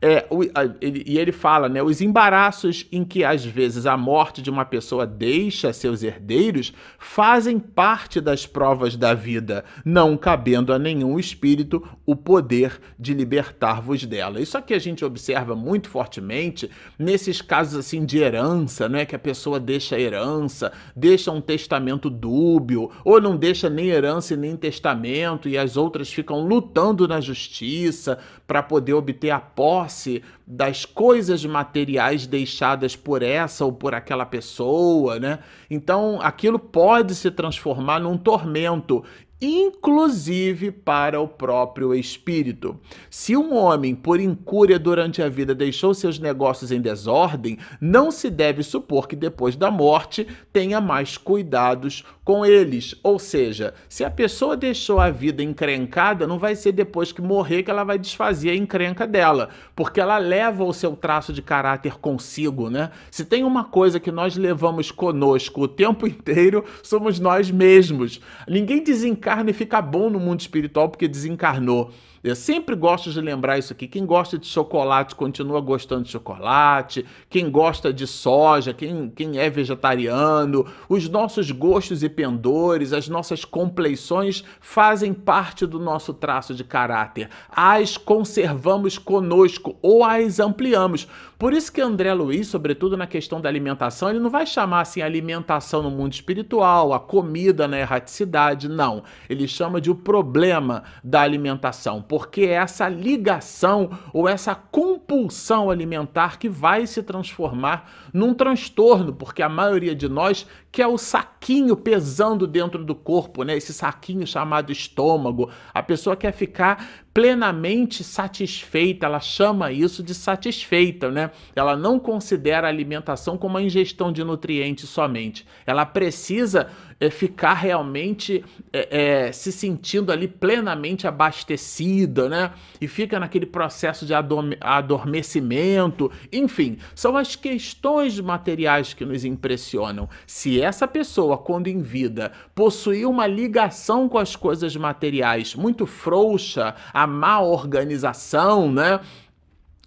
É, 0.00 0.26
o, 0.28 0.42
a, 0.54 0.64
ele, 0.80 1.02
e 1.06 1.18
ele 1.18 1.32
fala, 1.32 1.68
né, 1.68 1.82
os 1.82 2.00
embaraços 2.00 2.86
em 2.92 3.04
que 3.04 3.24
às 3.24 3.44
vezes 3.44 3.86
a 3.86 3.96
morte 3.96 4.42
de 4.42 4.50
uma 4.50 4.64
pessoa 4.64 5.06
deixa 5.06 5.72
seus 5.72 6.02
herdeiros 6.02 6.74
fazem 6.98 7.58
parte 7.58 8.20
das 8.20 8.46
provas 8.46 8.96
da 8.96 9.14
vida, 9.14 9.64
não 9.84 10.16
cabendo 10.16 10.72
a 10.72 10.78
nenhum 10.78 11.18
espírito 11.18 11.82
o 12.04 12.14
poder 12.14 12.78
de 12.98 13.14
libertar-vos 13.14 14.04
dela. 14.04 14.40
Isso 14.40 14.58
aqui 14.58 14.74
a 14.74 14.78
gente 14.78 15.04
observa 15.04 15.54
muito 15.56 15.88
fortemente 15.88 16.70
nesses 16.98 17.40
casos 17.40 17.78
assim 17.78 18.04
de 18.04 18.18
herança, 18.18 18.88
não 18.88 18.98
é 18.98 19.06
que 19.06 19.16
a 19.16 19.18
pessoa 19.18 19.58
deixa 19.58 19.98
herança, 19.98 20.70
deixa 20.94 21.32
um 21.32 21.40
testamento 21.40 22.10
dúbio, 22.10 22.90
ou 23.04 23.20
não 23.20 23.36
deixa 23.36 23.70
nem 23.70 23.88
herança 23.88 24.34
e 24.34 24.36
nem 24.36 24.54
testamento 24.54 25.48
e 25.48 25.56
as 25.56 25.76
outras 25.76 26.12
ficam 26.12 26.46
lutando 26.46 27.08
na 27.08 27.20
justiça 27.20 28.18
para 28.46 28.62
poder 28.62 28.92
obter 28.92 29.30
a 29.30 29.40
posse 29.40 29.93
posse 29.94 30.22
das 30.46 30.84
coisas 30.84 31.44
materiais 31.46 32.26
deixadas 32.26 32.94
por 32.96 33.22
essa 33.22 33.64
ou 33.64 33.72
por 33.72 33.94
aquela 33.94 34.26
pessoa, 34.26 35.18
né? 35.18 35.38
Então 35.70 36.18
aquilo 36.20 36.58
pode 36.58 37.14
se 37.14 37.30
transformar 37.30 38.00
num 38.00 38.18
tormento 38.18 39.04
inclusive 39.40 40.70
para 40.70 41.20
o 41.20 41.28
próprio 41.28 41.94
espírito. 41.94 42.78
Se 43.10 43.36
um 43.36 43.54
homem, 43.54 43.94
por 43.94 44.20
incúria 44.20 44.78
durante 44.78 45.22
a 45.22 45.28
vida, 45.28 45.54
deixou 45.54 45.92
seus 45.92 46.18
negócios 46.18 46.70
em 46.70 46.80
desordem, 46.80 47.58
não 47.80 48.10
se 48.10 48.30
deve 48.30 48.62
supor 48.62 49.06
que 49.06 49.16
depois 49.16 49.56
da 49.56 49.70
morte 49.70 50.26
tenha 50.52 50.80
mais 50.80 51.16
cuidados 51.16 52.04
com 52.24 52.44
eles. 52.44 52.94
Ou 53.02 53.18
seja, 53.18 53.74
se 53.88 54.02
a 54.02 54.10
pessoa 54.10 54.56
deixou 54.56 54.98
a 54.98 55.10
vida 55.10 55.42
encrencada, 55.42 56.26
não 56.26 56.38
vai 56.38 56.56
ser 56.56 56.72
depois 56.72 57.12
que 57.12 57.20
morrer 57.20 57.62
que 57.62 57.70
ela 57.70 57.84
vai 57.84 57.98
desfazer 57.98 58.50
a 58.50 58.56
encrenca 58.56 59.06
dela, 59.06 59.50
porque 59.76 60.00
ela 60.00 60.16
leva 60.18 60.64
o 60.64 60.72
seu 60.72 60.96
traço 60.96 61.32
de 61.32 61.42
caráter 61.42 61.98
consigo, 61.98 62.70
né? 62.70 62.90
Se 63.10 63.24
tem 63.24 63.44
uma 63.44 63.64
coisa 63.64 64.00
que 64.00 64.10
nós 64.10 64.36
levamos 64.36 64.90
conosco 64.90 65.62
o 65.62 65.68
tempo 65.68 66.06
inteiro, 66.08 66.64
somos 66.82 67.20
nós 67.20 67.50
mesmos. 67.50 68.20
Ninguém 68.48 68.82
desencarna 69.24 69.44
carne 69.44 69.52
fica 69.54 69.80
bom 69.80 70.10
no 70.10 70.20
mundo 70.20 70.40
espiritual 70.40 70.90
porque 70.90 71.08
desencarnou. 71.08 71.90
Eu 72.22 72.34
sempre 72.34 72.74
gosto 72.74 73.12
de 73.12 73.20
lembrar 73.20 73.58
isso 73.58 73.74
aqui. 73.74 73.86
Quem 73.86 74.06
gosta 74.06 74.38
de 74.38 74.46
chocolate 74.46 75.14
continua 75.14 75.60
gostando 75.60 76.04
de 76.04 76.10
chocolate. 76.10 77.04
Quem 77.28 77.50
gosta 77.50 77.92
de 77.92 78.06
soja, 78.06 78.72
quem, 78.72 79.10
quem 79.10 79.36
é 79.38 79.50
vegetariano, 79.50 80.64
os 80.88 81.06
nossos 81.06 81.50
gostos 81.50 82.02
e 82.02 82.08
pendores, 82.08 82.94
as 82.94 83.10
nossas 83.10 83.44
compleições 83.44 84.42
fazem 84.58 85.12
parte 85.12 85.66
do 85.66 85.78
nosso 85.78 86.14
traço 86.14 86.54
de 86.54 86.64
caráter. 86.64 87.28
As 87.50 87.98
conservamos 87.98 88.96
conosco 88.96 89.76
ou 89.82 90.02
as 90.02 90.40
ampliamos. 90.40 91.06
Por 91.38 91.52
isso 91.52 91.70
que 91.70 91.82
André 91.82 92.14
Luiz, 92.14 92.46
sobretudo 92.46 92.96
na 92.96 93.06
questão 93.06 93.38
da 93.38 93.50
alimentação, 93.50 94.08
ele 94.08 94.18
não 94.18 94.30
vai 94.30 94.46
chamar 94.46 94.80
assim 94.80 95.02
alimentação 95.02 95.82
no 95.82 95.90
mundo 95.90 96.14
espiritual, 96.14 96.94
a 96.94 97.00
comida 97.00 97.68
na 97.68 97.78
erraticidade, 97.78 98.66
não. 98.66 99.02
Ele 99.28 99.46
chama 99.48 99.80
de 99.80 99.90
o 99.90 99.94
problema 99.94 100.84
da 101.02 101.20
alimentação 101.20 102.02
porque 102.02 102.42
é 102.42 102.54
essa 102.54 102.88
ligação 102.88 103.90
ou 104.12 104.28
essa 104.28 104.54
compulsão 104.54 105.70
alimentar 105.70 106.38
que 106.38 106.48
vai 106.48 106.86
se 106.86 107.02
transformar 107.02 107.90
num 108.12 108.34
transtorno, 108.34 109.12
porque 109.12 109.42
a 109.42 109.48
maioria 109.48 109.94
de 109.94 110.08
nós 110.08 110.46
quer 110.70 110.86
o 110.86 110.98
saquinho 110.98 111.76
pesando 111.76 112.46
dentro 112.46 112.84
do 112.84 112.94
corpo, 112.94 113.44
né? 113.44 113.56
Esse 113.56 113.72
saquinho 113.72 114.26
chamado 114.26 114.72
estômago. 114.72 115.50
A 115.72 115.82
pessoa 115.82 116.16
quer 116.16 116.32
ficar 116.32 117.04
plenamente 117.14 118.02
satisfeita, 118.02 119.06
ela 119.06 119.20
chama 119.20 119.70
isso 119.70 120.02
de 120.02 120.12
satisfeita, 120.12 121.12
né? 121.12 121.30
Ela 121.54 121.76
não 121.76 122.00
considera 122.00 122.66
a 122.66 122.70
alimentação 122.70 123.38
como 123.38 123.54
uma 123.54 123.62
ingestão 123.62 124.10
de 124.10 124.24
nutrientes 124.24 124.88
somente. 124.88 125.46
Ela 125.64 125.86
precisa 125.86 126.70
é, 127.04 127.10
ficar 127.10 127.54
realmente 127.54 128.44
é, 128.72 129.26
é, 129.26 129.32
se 129.32 129.52
sentindo 129.52 130.10
ali 130.10 130.26
plenamente 130.26 131.06
abastecida, 131.06 132.28
né? 132.28 132.52
E 132.80 132.88
fica 132.88 133.20
naquele 133.20 133.46
processo 133.46 134.06
de 134.06 134.14
adormecimento. 134.60 136.10
Enfim, 136.32 136.78
são 136.94 137.16
as 137.16 137.36
questões 137.36 138.18
materiais 138.18 138.94
que 138.94 139.04
nos 139.04 139.24
impressionam. 139.24 140.08
Se 140.26 140.60
essa 140.60 140.88
pessoa, 140.88 141.36
quando 141.36 141.68
em 141.68 141.82
vida, 141.82 142.32
possuir 142.54 143.06
uma 143.06 143.26
ligação 143.26 144.08
com 144.08 144.18
as 144.18 144.34
coisas 144.34 144.74
materiais 144.76 145.54
muito 145.54 145.86
frouxa, 145.86 146.74
a 146.92 147.06
má 147.06 147.40
organização, 147.40 148.70
né? 148.72 149.00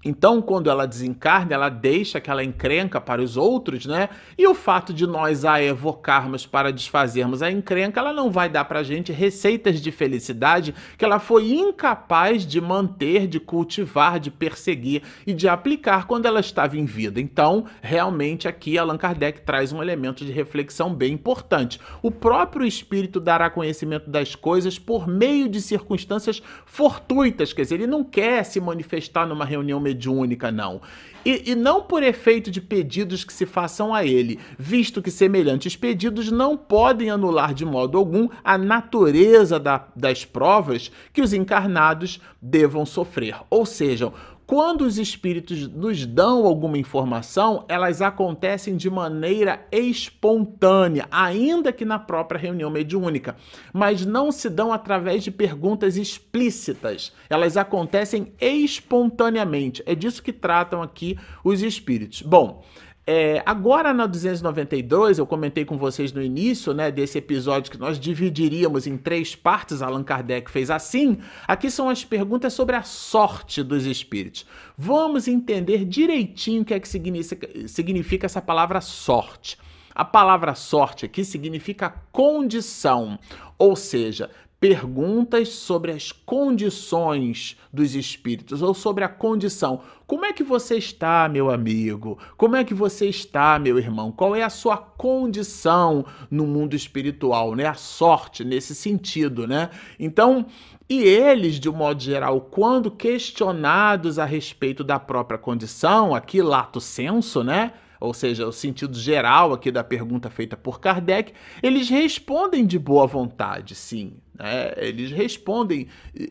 Então, 0.05 0.41
quando 0.41 0.69
ela 0.69 0.85
desencarna, 0.85 1.53
ela 1.53 1.69
deixa 1.69 2.19
aquela 2.19 2.43
encrenca 2.43 3.01
para 3.01 3.21
os 3.21 3.35
outros, 3.35 3.85
né? 3.87 4.09
E 4.37 4.45
o 4.47 4.53
fato 4.53 4.93
de 4.93 5.07
nós 5.07 5.43
a 5.43 5.61
evocarmos 5.61 6.45
para 6.45 6.71
desfazermos 6.71 7.41
a 7.41 7.51
encrenca, 7.51 7.99
ela 7.99 8.13
não 8.13 8.29
vai 8.29 8.47
dar 8.47 8.65
para 8.65 8.79
a 8.79 8.83
gente 8.83 9.11
receitas 9.11 9.81
de 9.81 9.91
felicidade 9.91 10.73
que 10.97 11.03
ela 11.03 11.17
foi 11.17 11.51
incapaz 11.51 12.45
de 12.45 12.61
manter, 12.61 13.27
de 13.27 13.39
cultivar, 13.39 14.19
de 14.19 14.29
perseguir 14.29 15.01
e 15.25 15.33
de 15.33 15.47
aplicar 15.47 16.05
quando 16.05 16.27
ela 16.27 16.39
estava 16.39 16.77
em 16.77 16.85
vida. 16.85 17.19
Então, 17.19 17.65
realmente, 17.81 18.47
aqui 18.47 18.77
Allan 18.77 18.97
Kardec 18.97 19.41
traz 19.41 19.73
um 19.73 19.81
elemento 19.81 20.23
de 20.23 20.31
reflexão 20.31 20.93
bem 20.93 21.13
importante. 21.13 21.79
O 22.03 22.11
próprio 22.11 22.67
espírito 22.67 23.19
dará 23.19 23.49
conhecimento 23.49 24.09
das 24.09 24.35
coisas 24.35 24.77
por 24.77 25.07
meio 25.07 25.49
de 25.49 25.59
circunstâncias 25.59 26.41
fortuitas, 26.65 27.51
quer 27.51 27.63
dizer, 27.63 27.75
ele 27.75 27.87
não 27.87 28.03
quer 28.03 28.43
se 28.43 28.59
manifestar 28.59 29.25
numa 29.25 29.43
reunião 29.43 29.86
mediúnica, 29.87 30.51
não. 30.51 30.81
E, 31.25 31.51
e, 31.51 31.55
não 31.55 31.81
por 31.81 32.03
efeito 32.03 32.49
de 32.49 32.61
pedidos 32.61 33.23
que 33.25 33.33
se 33.33 33.45
façam 33.45 33.93
a 33.93 34.05
ele, 34.05 34.39
visto 34.57 35.01
que 35.01 35.11
semelhantes 35.11 35.75
pedidos 35.75 36.31
não 36.31 36.55
podem 36.55 37.09
anular 37.09 37.53
de 37.53 37.65
modo 37.65 37.97
algum 37.97 38.29
a 38.43 38.57
natureza 38.57 39.59
da, 39.59 39.87
das 39.95 40.23
provas 40.23 40.91
que 41.11 41.21
os 41.21 41.33
encarnados 41.33 42.21
devam 42.41 42.85
sofrer. 42.85 43.35
Ou 43.49 43.65
seja, 43.65 44.13
quando 44.47 44.83
os 44.83 44.97
espíritos 44.97 45.67
nos 45.67 46.05
dão 46.05 46.45
alguma 46.45 46.77
informação, 46.77 47.65
elas 47.67 48.01
acontecem 48.01 48.77
de 48.77 48.89
maneira 48.89 49.67
espontânea, 49.69 51.05
ainda 51.11 51.73
que 51.73 51.83
na 51.83 51.99
própria 51.99 52.39
reunião 52.39 52.71
mediúnica, 52.71 53.35
mas 53.73 54.05
não 54.05 54.31
se 54.31 54.49
dão 54.49 54.71
através 54.71 55.21
de 55.21 55.31
perguntas 55.31 55.97
explícitas. 55.97 57.11
Elas 57.29 57.57
acontecem 57.57 58.31
espontaneamente. 58.39 59.83
É 59.85 59.93
disso 59.93 60.23
que 60.23 60.31
tratam 60.31 60.81
aqui 60.81 61.19
os 61.43 61.61
espíritos. 61.61 62.21
Bom, 62.21 62.63
é, 63.09 63.41
agora 63.45 63.93
na 63.93 64.05
292, 64.05 65.17
eu 65.17 65.25
comentei 65.25 65.63
com 65.63 65.77
vocês 65.77 66.11
no 66.11 66.21
início 66.21 66.73
né, 66.73 66.91
desse 66.91 67.17
episódio 67.17 67.71
que 67.71 67.77
nós 67.77 67.97
dividiríamos 67.97 68.85
em 68.85 68.97
três 68.97 69.33
partes, 69.33 69.81
Allan 69.81 70.03
Kardec 70.03 70.51
fez 70.51 70.69
assim. 70.69 71.17
Aqui 71.47 71.71
são 71.71 71.89
as 71.89 72.03
perguntas 72.03 72.51
sobre 72.51 72.75
a 72.75 72.83
sorte 72.83 73.63
dos 73.63 73.85
espíritos. 73.85 74.45
Vamos 74.77 75.25
entender 75.25 75.85
direitinho 75.85 76.63
o 76.63 76.65
que 76.65 76.73
é 76.73 76.79
que 76.81 76.87
significa, 76.89 77.47
significa 77.69 78.25
essa 78.25 78.41
palavra 78.41 78.81
sorte. 78.81 79.57
A 79.95 80.03
palavra 80.03 80.53
sorte 80.53 81.05
aqui 81.05 81.23
significa 81.23 81.89
condição, 82.11 83.17
ou 83.57 83.75
seja, 83.77 84.29
perguntas 84.59 85.49
sobre 85.49 85.91
as 85.91 86.11
condições 86.11 87.57
dos 87.71 87.95
espíritos 87.95 88.61
ou 88.61 88.73
sobre 88.73 89.03
a 89.03 89.09
condição. 89.09 89.81
Como 90.07 90.25
é 90.25 90.33
que 90.33 90.43
você 90.43 90.77
está, 90.77 91.29
meu 91.29 91.51
amigo? 91.51 92.17
Como 92.35 92.55
é 92.55 92.63
que 92.63 92.73
você 92.73 93.07
está, 93.07 93.59
meu 93.59 93.77
irmão? 93.77 94.11
Qual 94.11 94.35
é 94.35 94.41
a 94.41 94.49
sua 94.49 94.77
condição 94.77 96.05
no 96.31 96.47
mundo 96.47 96.75
espiritual, 96.75 97.53
né? 97.53 97.65
A 97.65 97.75
sorte 97.75 98.43
nesse 98.43 98.73
sentido, 98.73 99.45
né? 99.45 99.69
Então, 99.99 100.47
e 100.89 101.03
eles, 101.03 101.59
de 101.59 101.69
um 101.69 101.73
modo 101.73 102.01
geral, 102.01 102.41
quando 102.41 102.89
questionados 102.89 104.17
a 104.17 104.25
respeito 104.25 104.83
da 104.83 104.99
própria 104.99 105.37
condição, 105.37 106.15
aqui 106.15 106.41
lato 106.41 106.81
senso, 106.81 107.43
né? 107.43 107.73
ou 107.99 108.13
seja, 108.13 108.47
o 108.47 108.51
sentido 108.51 108.97
geral 108.97 109.53
aqui 109.53 109.71
da 109.71 109.83
pergunta 109.83 110.29
feita 110.29 110.55
por 110.55 110.79
Kardec, 110.79 111.33
eles 111.61 111.89
respondem 111.89 112.65
de 112.65 112.77
boa 112.77 113.07
vontade, 113.07 113.75
sim. 113.75 114.13
Né? 114.37 114.73
Eles 114.77 115.11
respondem 115.11 115.87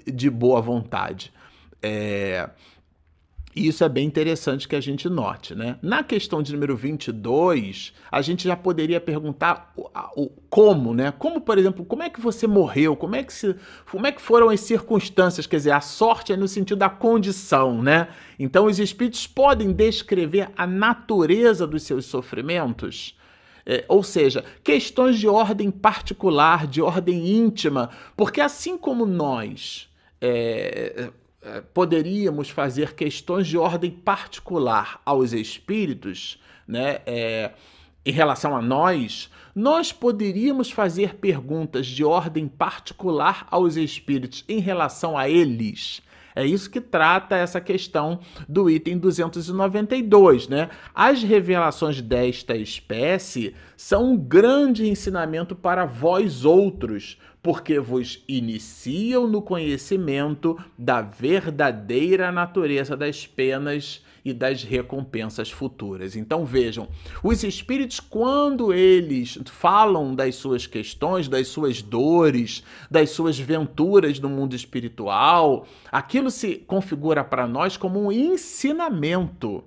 de 0.07 0.31
boa 0.31 0.61
vontade. 0.61 1.33
É... 1.83 2.49
E 3.57 3.69
isso 3.69 3.83
é 3.83 3.89
bem 3.89 4.07
interessante 4.07 4.69
que 4.69 4.77
a 4.77 4.81
gente 4.83 5.09
note, 5.09 5.55
né? 5.55 5.79
Na 5.81 6.05
questão 6.05 6.43
de 6.43 6.53
número 6.53 6.77
22, 6.77 7.95
a 8.13 8.21
gente 8.21 8.47
já 8.47 8.55
poderia 8.55 9.01
perguntar 9.01 9.73
o, 9.75 9.89
o, 10.15 10.31
como, 10.51 10.93
né? 10.93 11.11
Como, 11.11 11.41
por 11.41 11.57
exemplo, 11.57 11.83
como 11.83 12.03
é 12.03 12.11
que 12.11 12.21
você 12.21 12.47
morreu? 12.47 12.95
Como 12.95 13.17
é 13.17 13.23
que, 13.23 13.33
se, 13.33 13.57
como 13.91 14.07
é 14.07 14.13
que 14.13 14.21
foram 14.21 14.51
as 14.51 14.61
circunstâncias? 14.61 15.47
Quer 15.47 15.57
dizer, 15.57 15.71
a 15.71 15.81
sorte 15.81 16.35
é 16.35 16.37
no 16.37 16.47
sentido 16.47 16.77
da 16.77 16.91
condição, 16.91 17.83
né? 17.83 18.09
Então, 18.39 18.67
os 18.67 18.79
espíritos 18.79 19.27
podem 19.27 19.73
descrever 19.73 20.51
a 20.55 20.67
natureza 20.67 21.67
dos 21.67 21.83
seus 21.83 22.05
sofrimentos? 22.05 23.17
É, 23.69 23.85
ou 23.89 24.03
seja, 24.03 24.45
questões 24.63 25.19
de 25.19 25.27
ordem 25.27 25.73
particular, 25.73 26.69
de 26.69 26.81
ordem 26.81 27.37
íntima, 27.37 27.91
porque 28.17 28.41
assim 28.41 28.79
como 28.79 29.05
nós 29.05 29.89
é, 30.21 31.11
eh, 31.47 31.63
poderíamos 31.73 32.51
fazer 32.51 32.93
questões 32.95 33.47
de 33.47 33.57
ordem 33.57 33.89
particular 33.89 35.01
aos 35.05 35.33
espíritos, 35.33 36.41
né, 36.67 36.99
é, 37.07 37.53
em 38.05 38.11
relação 38.11 38.57
a 38.57 38.61
nós, 38.61 39.31
nós 39.55 39.93
poderíamos 39.93 40.73
fazer 40.73 41.15
perguntas 41.15 41.87
de 41.87 42.05
ordem 42.05 42.49
particular 42.49 43.47
aos 43.49 43.77
espíritos 43.77 44.45
em 44.49 44.59
relação 44.59 45.17
a 45.17 45.29
eles. 45.29 46.03
É 46.37 46.45
isso 46.45 46.69
que 46.69 46.83
trata 46.83 47.35
essa 47.35 47.63
questão 47.63 48.21
do 48.47 48.69
item 48.69 48.99
292, 48.99 50.49
né? 50.49 50.69
As 50.95 51.23
revelações 51.23 52.03
desta 52.03 52.55
espécie 52.55 53.55
são 53.75 54.13
um 54.13 54.17
grande 54.19 54.87
ensinamento 54.87 55.57
para 55.57 55.87
vós 55.87 56.45
outros, 56.45 57.19
porque 57.43 57.81
vos 57.81 58.23
iniciam 58.29 59.27
no 59.27 59.41
conhecimento 59.41 60.59
da 60.77 61.01
verdadeira 61.01 62.31
natureza 62.31 62.95
das 62.95 63.27
penas 63.27 64.05
e 64.27 64.35
das 64.35 64.65
recompensas 64.65 65.53
futuras. 65.53 66.17
Então 66.17 66.45
vejam, 66.45 66.89
os 67.23 67.45
espíritos, 67.45 68.01
quando 68.01 68.75
eles 68.75 69.39
falam 69.45 70.17
das 70.17 70.35
suas 70.35 70.67
questões, 70.67 71.29
das 71.29 71.47
suas 71.47 71.81
dores, 71.81 72.65
das 72.91 73.11
suas 73.11 73.39
venturas 73.39 74.19
no 74.19 74.29
mundo 74.29 74.57
espiritual, 74.57 75.65
aquilo 75.93 76.29
se 76.29 76.57
configura 76.57 77.23
para 77.23 77.47
nós 77.47 77.77
como 77.77 78.03
um 78.03 78.11
ensinamento. 78.11 79.63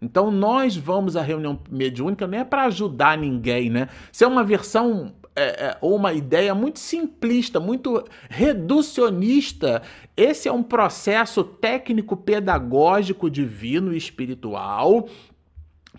Então 0.00 0.32
nós 0.32 0.76
vamos 0.76 1.14
à 1.14 1.22
reunião 1.22 1.60
mediúnica 1.70 2.26
não 2.26 2.38
é 2.38 2.42
para 2.44 2.64
ajudar 2.64 3.16
ninguém, 3.16 3.70
né? 3.70 3.88
Se 4.10 4.24
é 4.24 4.26
uma 4.26 4.42
versão 4.42 5.14
é, 5.34 5.42
é, 5.42 5.78
ou 5.80 5.96
uma 5.96 6.12
ideia 6.12 6.54
muito 6.54 6.78
simplista, 6.78 7.58
muito 7.58 8.04
reducionista. 8.28 9.82
Esse 10.16 10.48
é 10.48 10.52
um 10.52 10.62
processo 10.62 11.42
técnico-pedagógico 11.42 13.30
divino 13.30 13.94
e 13.94 13.96
espiritual 13.96 15.08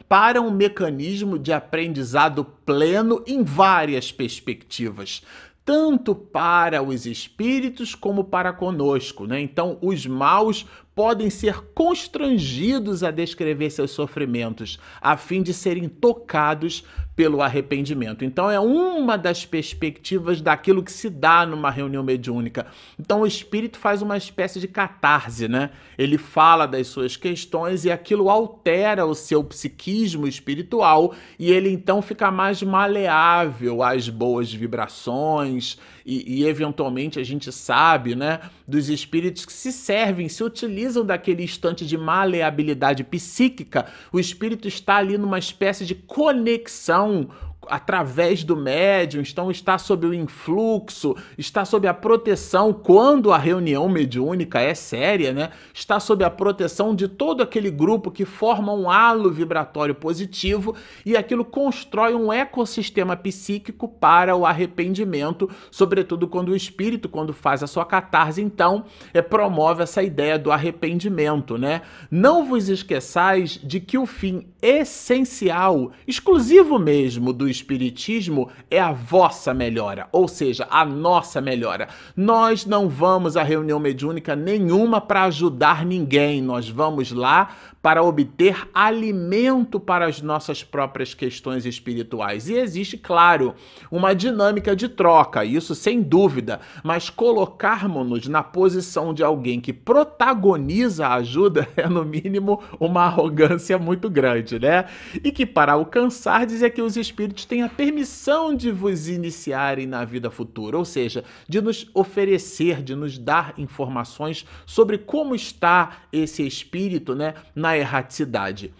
para 0.07 0.41
um 0.41 0.51
mecanismo 0.51 1.39
de 1.39 1.51
aprendizado 1.51 2.45
pleno 2.65 3.23
em 3.25 3.43
várias 3.43 4.11
perspectivas 4.11 5.23
tanto 5.65 6.13
para 6.13 6.83
os 6.83 7.05
espíritos 7.05 7.95
como 7.95 8.25
para 8.25 8.51
conosco, 8.51 9.25
né? 9.25 9.39
Então, 9.39 9.77
os 9.81 10.05
maus 10.05 10.65
podem 10.93 11.29
ser 11.29 11.61
constrangidos 11.73 13.03
a 13.03 13.11
descrever 13.11 13.69
seus 13.69 13.91
sofrimentos, 13.91 14.77
a 15.01 15.15
fim 15.17 15.41
de 15.41 15.53
serem 15.53 15.87
tocados 15.87 16.83
pelo 17.15 17.41
arrependimento. 17.41 18.26
Então 18.26 18.49
é 18.49 18.60
uma 18.60 19.17
das 19.17 19.45
perspectivas 19.45 20.41
daquilo 20.41 20.84
que 20.84 20.91
se 20.91 21.10
dá 21.10 21.45
numa 21.45 21.69
reunião 21.69 22.04
mediúnica. 22.04 22.65
Então 22.99 23.21
o 23.21 23.28
espírito 23.28 23.78
faz 23.78 24.02
uma 24.02 24.17
espécie 24.17 24.60
de 24.60 24.67
catarse, 24.67 25.47
né? 25.47 25.69
Ele 25.97 26.17
fala 26.17 26.65
das 26.65 26.88
suas 26.88 27.15
questões 27.15 27.86
e 27.86 27.91
aquilo 27.91 28.30
altera 28.30 29.06
o 29.06 29.13
seu 29.13 29.43
psiquismo 29.43 30.28
espiritual 30.28 31.13
e 31.38 31.52
ele 31.52 31.69
então 31.69 32.02
fica 32.02 32.32
mais 32.32 32.63
maleável 32.63 33.84
às 33.84 34.10
boas 34.10 34.52
vibrações 34.52 35.78
e, 36.06 36.41
e 36.41 36.45
eventualmente 36.45 37.19
a 37.19 37.23
gente 37.23 37.52
sabe, 37.52 38.15
né, 38.15 38.39
dos 38.67 38.89
espíritos 38.89 39.45
que 39.45 39.54
se 39.54 39.71
servem, 39.71 40.28
se 40.28 40.43
utilizam 40.43 41.06
daquele 41.06 41.43
instante 41.43 41.86
de 41.86 41.97
maleabilidade 41.97 43.04
psíquica. 43.04 43.86
O 44.12 44.19
espírito 44.19 44.67
está 44.67 44.97
ali 44.97 45.17
numa 45.17 45.39
espécie 45.39 45.86
de 45.86 45.95
conexão 45.95 47.02
um, 47.03 47.31
através 47.69 48.43
do 48.43 48.56
médium, 48.56 49.21
então 49.21 49.49
está 49.49 49.78
sob 49.78 50.06
o 50.06 50.13
influxo, 50.13 51.15
está 51.38 51.65
sob 51.65 51.88
a 51.88 51.93
proteção 51.93 52.73
quando 52.73 53.32
a 53.32 53.38
reunião 53.38 53.88
mediúnica 53.89 54.60
é 54.60 54.73
séria, 54.73 55.34
né? 55.34 55.52
Está 55.73 55.99
sob 55.99 56.23
a 56.23 56.30
proteção 56.30 56.95
de 56.95 57.08
todo 57.08 57.41
aquele 57.41 57.69
grupo 57.69 58.12
que 58.12 58.26
forma 58.26 58.73
um 58.73 58.89
halo 58.89 59.32
vibratório 59.32 59.95
positivo 59.95 60.76
e 61.06 61.15
aquilo 61.15 61.45
constrói 61.45 62.13
um 62.13 62.32
ecossistema 62.32 63.15
psíquico 63.15 63.88
para 63.88 64.36
o 64.36 64.45
arrependimento, 64.45 65.49
sobretudo 65.71 66.28
quando 66.28 66.49
o 66.49 66.56
espírito, 66.56 67.10
quando 67.10 67.34
faz 67.34 67.63
a 67.63 67.67
sua 67.67 67.86
catarse, 67.86 68.41
então, 68.41 68.86
é, 69.13 69.21
promove 69.21 69.84
essa 69.84 70.04
ideia 70.04 70.38
do 70.38 70.52
arrependimento, 70.52 71.58
né? 71.58 71.82
Não 72.10 72.45
vos 72.45 72.69
esqueçais 72.69 73.60
de 73.63 73.80
que 73.80 73.97
o 73.97 74.06
fim 74.06 74.47
essencial, 74.62 75.91
exclusivo 76.08 76.80
mesmo 76.80 77.34
do 77.34 77.49
Espiritismo 77.53 78.49
é 78.69 78.79
a 78.79 78.91
vossa 78.91 79.53
melhora, 79.53 80.07
ou 80.11 80.27
seja, 80.27 80.67
a 80.69 80.83
nossa 80.83 81.39
melhora. 81.39 81.87
Nós 82.17 82.65
não 82.65 82.89
vamos 82.89 83.37
a 83.37 83.43
reunião 83.43 83.79
mediúnica 83.79 84.35
nenhuma 84.35 84.99
para 84.99 85.23
ajudar 85.25 85.85
ninguém, 85.85 86.41
nós 86.41 86.67
vamos 86.67 87.11
lá 87.11 87.55
para 87.83 88.01
obter 88.01 88.69
alimento 88.73 89.77
para 89.77 90.05
as 90.05 90.21
nossas 90.21 90.63
próprias 90.63 91.13
questões 91.13 91.65
espirituais. 91.65 92.47
E 92.47 92.53
existe, 92.53 92.97
claro, 92.97 93.53
uma 93.91 94.15
dinâmica 94.15 94.73
de 94.73 94.87
troca, 94.87 95.43
isso 95.43 95.75
sem 95.75 96.01
dúvida, 96.01 96.61
mas 96.81 97.09
colocarmos-nos 97.09 98.29
na 98.29 98.41
posição 98.41 99.13
de 99.13 99.21
alguém 99.21 99.59
que 99.59 99.73
protagoniza 99.73 101.07
a 101.07 101.15
ajuda 101.15 101.67
é, 101.75 101.89
no 101.89 102.05
mínimo, 102.05 102.63
uma 102.79 103.03
arrogância 103.03 103.77
muito 103.77 104.09
grande, 104.09 104.57
né? 104.57 104.85
E 105.21 105.29
que 105.29 105.45
para 105.45 105.73
alcançar, 105.73 106.45
diz 106.45 106.63
é 106.63 106.69
que 106.69 106.81
os 106.81 106.95
espíritos 106.95 107.42
têm 107.45 107.62
a 107.63 107.69
permissão 107.69 108.56
de 108.56 108.71
vos 108.71 109.08
iniciarem 109.08 109.86
na 109.86 110.03
vida 110.06 110.29
futura, 110.29 110.77
ou 110.77 110.86
seja, 110.86 111.23
de 111.47 111.62
nos 111.62 111.89
oferecer, 111.93 112.82
de 112.82 112.95
nos 112.95 113.17
dar 113.17 113.53
informações 113.58 114.45
sobre 114.65 114.97
como 114.97 115.36
está 115.36 116.03
esse 116.12 116.45
espírito, 116.45 117.15
né, 117.15 117.34
na 117.56 117.77
erraticidade. 117.77 118.73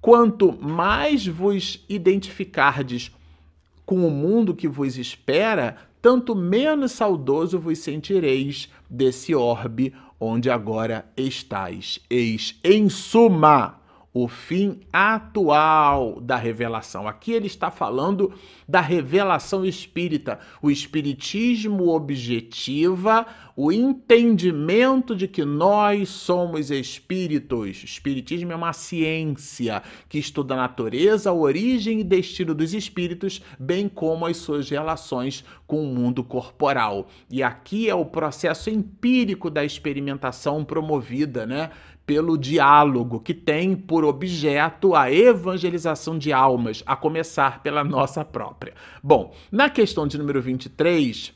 Quanto 0.00 0.52
mais 0.52 1.26
vos 1.26 1.84
identificardes 1.88 3.10
com 3.84 4.06
o 4.06 4.10
mundo 4.10 4.54
que 4.54 4.68
vos 4.68 4.98
espera, 4.98 5.76
tanto 6.02 6.34
menos 6.34 6.92
saudoso 6.92 7.58
vos 7.58 7.78
sentireis 7.78 8.68
desse 8.88 9.34
orbe 9.34 9.94
onde 10.20 10.50
agora 10.50 11.04
estáis. 11.16 12.00
Eis, 12.08 12.58
em 12.62 12.88
suma, 12.88 13.80
o 14.18 14.28
fim 14.28 14.80
atual 14.90 16.22
da 16.22 16.36
revelação. 16.36 17.06
Aqui 17.06 17.32
ele 17.32 17.46
está 17.46 17.70
falando 17.70 18.32
da 18.66 18.80
revelação 18.80 19.62
espírita. 19.62 20.40
O 20.62 20.70
espiritismo 20.70 21.88
objetiva 21.88 23.26
o 23.56 23.72
entendimento 23.72 25.16
de 25.16 25.26
que 25.26 25.42
nós 25.42 26.10
somos 26.10 26.70
espíritos. 26.70 27.82
O 27.82 27.84
espiritismo 27.86 28.52
é 28.52 28.54
uma 28.54 28.74
ciência 28.74 29.82
que 30.10 30.18
estuda 30.18 30.52
a 30.52 30.58
natureza, 30.58 31.30
a 31.30 31.32
origem 31.32 32.00
e 32.00 32.04
destino 32.04 32.54
dos 32.54 32.74
espíritos, 32.74 33.42
bem 33.58 33.88
como 33.88 34.26
as 34.26 34.36
suas 34.36 34.68
relações 34.68 35.42
com 35.66 35.82
o 35.82 35.94
mundo 35.94 36.22
corporal. 36.22 37.08
E 37.30 37.42
aqui 37.42 37.88
é 37.88 37.94
o 37.94 38.04
processo 38.04 38.68
empírico 38.68 39.48
da 39.48 39.64
experimentação 39.64 40.62
promovida, 40.62 41.46
né? 41.46 41.70
Pelo 42.06 42.38
diálogo, 42.38 43.18
que 43.20 43.34
tem 43.34 43.74
por 43.74 44.04
objeto 44.04 44.94
a 44.94 45.10
evangelização 45.10 46.16
de 46.16 46.32
almas, 46.32 46.82
a 46.86 46.94
começar 46.94 47.62
pela 47.62 47.82
nossa 47.82 48.24
própria. 48.24 48.74
Bom, 49.02 49.34
na 49.50 49.68
questão 49.68 50.06
de 50.06 50.16
número 50.16 50.40
23, 50.40 51.34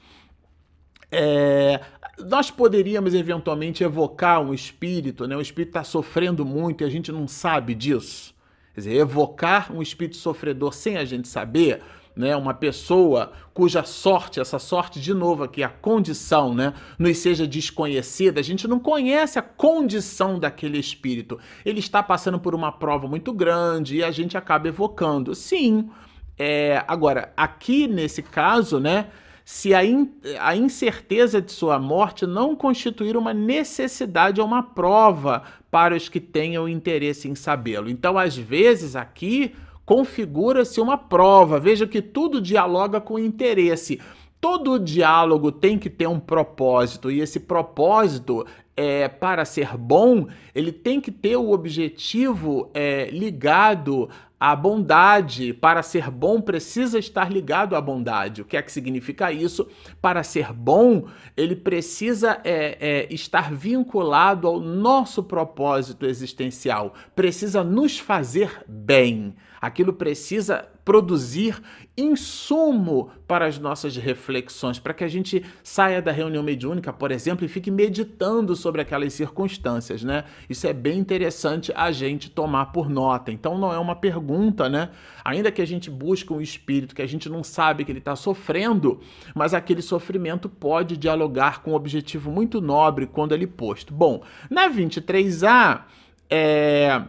É, 1.12 1.80
nós 2.20 2.52
poderíamos 2.52 3.14
eventualmente 3.14 3.82
evocar 3.82 4.40
um 4.40 4.54
espírito, 4.54 5.26
né? 5.26 5.36
O 5.36 5.40
espírito 5.40 5.70
está 5.70 5.82
sofrendo 5.82 6.44
muito 6.44 6.84
e 6.84 6.86
a 6.86 6.88
gente 6.88 7.10
não 7.10 7.26
sabe 7.26 7.74
disso. 7.74 8.32
Quer 8.74 8.80
dizer, 8.82 8.94
evocar 8.94 9.72
um 9.72 9.82
espírito 9.82 10.16
sofredor 10.16 10.72
sem 10.72 10.96
a 10.96 11.04
gente 11.04 11.26
saber, 11.26 11.82
né? 12.14 12.36
Uma 12.36 12.54
pessoa 12.54 13.32
cuja 13.54 13.84
sorte, 13.84 14.40
essa 14.40 14.58
sorte 14.58 15.00
de 15.00 15.12
novo 15.12 15.44
aqui, 15.44 15.62
a 15.62 15.68
condição, 15.68 16.54
né, 16.54 16.72
nos 16.98 17.18
seja 17.18 17.46
desconhecida, 17.46 18.40
a 18.40 18.42
gente 18.42 18.66
não 18.66 18.78
conhece 18.78 19.38
a 19.38 19.42
condição 19.42 20.38
daquele 20.38 20.78
espírito. 20.78 21.38
Ele 21.64 21.80
está 21.80 22.02
passando 22.02 22.38
por 22.38 22.54
uma 22.54 22.72
prova 22.72 23.06
muito 23.06 23.32
grande 23.32 23.96
e 23.96 24.04
a 24.04 24.10
gente 24.10 24.36
acaba 24.36 24.68
evocando. 24.68 25.34
Sim. 25.34 25.90
É, 26.38 26.82
agora, 26.88 27.32
aqui 27.36 27.86
nesse 27.86 28.22
caso, 28.22 28.80
né, 28.80 29.08
se 29.44 29.74
a, 29.74 29.84
in, 29.84 30.10
a 30.38 30.56
incerteza 30.56 31.42
de 31.42 31.52
sua 31.52 31.78
morte 31.78 32.24
não 32.24 32.54
constituir 32.54 33.16
uma 33.16 33.34
necessidade 33.34 34.40
ou 34.40 34.46
uma 34.46 34.62
prova 34.62 35.42
para 35.70 35.94
os 35.94 36.08
que 36.08 36.20
tenham 36.20 36.68
interesse 36.68 37.28
em 37.28 37.34
sabê-lo. 37.34 37.90
Então, 37.90 38.16
às 38.16 38.36
vezes, 38.36 38.96
aqui 38.96 39.54
configura-se 39.90 40.80
uma 40.80 40.96
prova. 40.96 41.58
Veja 41.58 41.84
que 41.84 42.00
tudo 42.00 42.40
dialoga 42.40 43.00
com 43.00 43.18
interesse. 43.18 44.00
Todo 44.40 44.78
diálogo 44.78 45.50
tem 45.50 45.76
que 45.76 45.90
ter 45.90 46.06
um 46.06 46.20
propósito, 46.20 47.10
e 47.10 47.18
esse 47.20 47.40
propósito 47.40 48.46
é, 48.76 49.08
para 49.08 49.44
ser 49.44 49.76
bom, 49.76 50.28
ele 50.54 50.70
tem 50.70 51.00
que 51.00 51.10
ter 51.10 51.34
o 51.34 51.50
objetivo 51.50 52.70
é, 52.72 53.10
ligado 53.10 54.08
à 54.38 54.54
bondade. 54.54 55.52
Para 55.52 55.82
ser 55.82 56.08
bom, 56.08 56.40
precisa 56.40 56.96
estar 56.96 57.28
ligado 57.28 57.74
à 57.74 57.80
bondade. 57.80 58.42
O 58.42 58.44
que 58.44 58.56
é 58.56 58.62
que 58.62 58.70
significa 58.70 59.32
isso? 59.32 59.66
Para 60.00 60.22
ser 60.22 60.52
bom, 60.52 61.08
ele 61.36 61.56
precisa 61.56 62.40
é, 62.44 62.78
é 62.80 63.12
estar 63.12 63.52
vinculado 63.52 64.46
ao 64.46 64.60
nosso 64.60 65.20
propósito 65.24 66.06
existencial, 66.06 66.94
precisa 67.12 67.64
nos 67.64 67.98
fazer 67.98 68.62
bem. 68.68 69.34
Aquilo 69.60 69.92
precisa 69.92 70.66
produzir 70.84 71.60
insumo 71.96 73.10
para 73.26 73.46
as 73.46 73.58
nossas 73.58 73.94
reflexões, 73.96 74.78
para 74.78 74.94
que 74.94 75.04
a 75.04 75.08
gente 75.08 75.44
saia 75.62 76.00
da 76.00 76.10
reunião 76.10 76.42
mediúnica, 76.42 76.92
por 76.92 77.10
exemplo, 77.12 77.44
e 77.44 77.48
fique 77.48 77.70
meditando 77.70 78.56
sobre 78.56 78.80
aquelas 78.80 79.12
circunstâncias, 79.12 80.02
né? 80.02 80.24
Isso 80.48 80.66
é 80.66 80.72
bem 80.72 80.98
interessante 80.98 81.72
a 81.76 81.92
gente 81.92 82.30
tomar 82.30 82.66
por 82.72 82.88
nota. 82.88 83.30
Então 83.30 83.58
não 83.58 83.72
é 83.72 83.78
uma 83.78 83.94
pergunta, 83.94 84.68
né? 84.68 84.90
Ainda 85.24 85.52
que 85.52 85.60
a 85.60 85.66
gente 85.66 85.90
busque 85.90 86.32
um 86.32 86.40
espírito 86.40 86.94
que 86.94 87.02
a 87.02 87.06
gente 87.06 87.28
não 87.28 87.44
sabe 87.44 87.84
que 87.84 87.92
ele 87.92 87.98
está 87.98 88.16
sofrendo, 88.16 89.00
mas 89.34 89.52
aquele 89.52 89.82
sofrimento 89.82 90.48
pode 90.48 90.96
dialogar 90.96 91.62
com 91.62 91.72
um 91.72 91.74
objetivo 91.74 92.30
muito 92.30 92.60
nobre 92.60 93.06
quando 93.06 93.32
ele 93.32 93.46
posto. 93.46 93.92
Bom, 93.92 94.22
na 94.50 94.68
23A, 94.70 95.82
é 96.28 97.02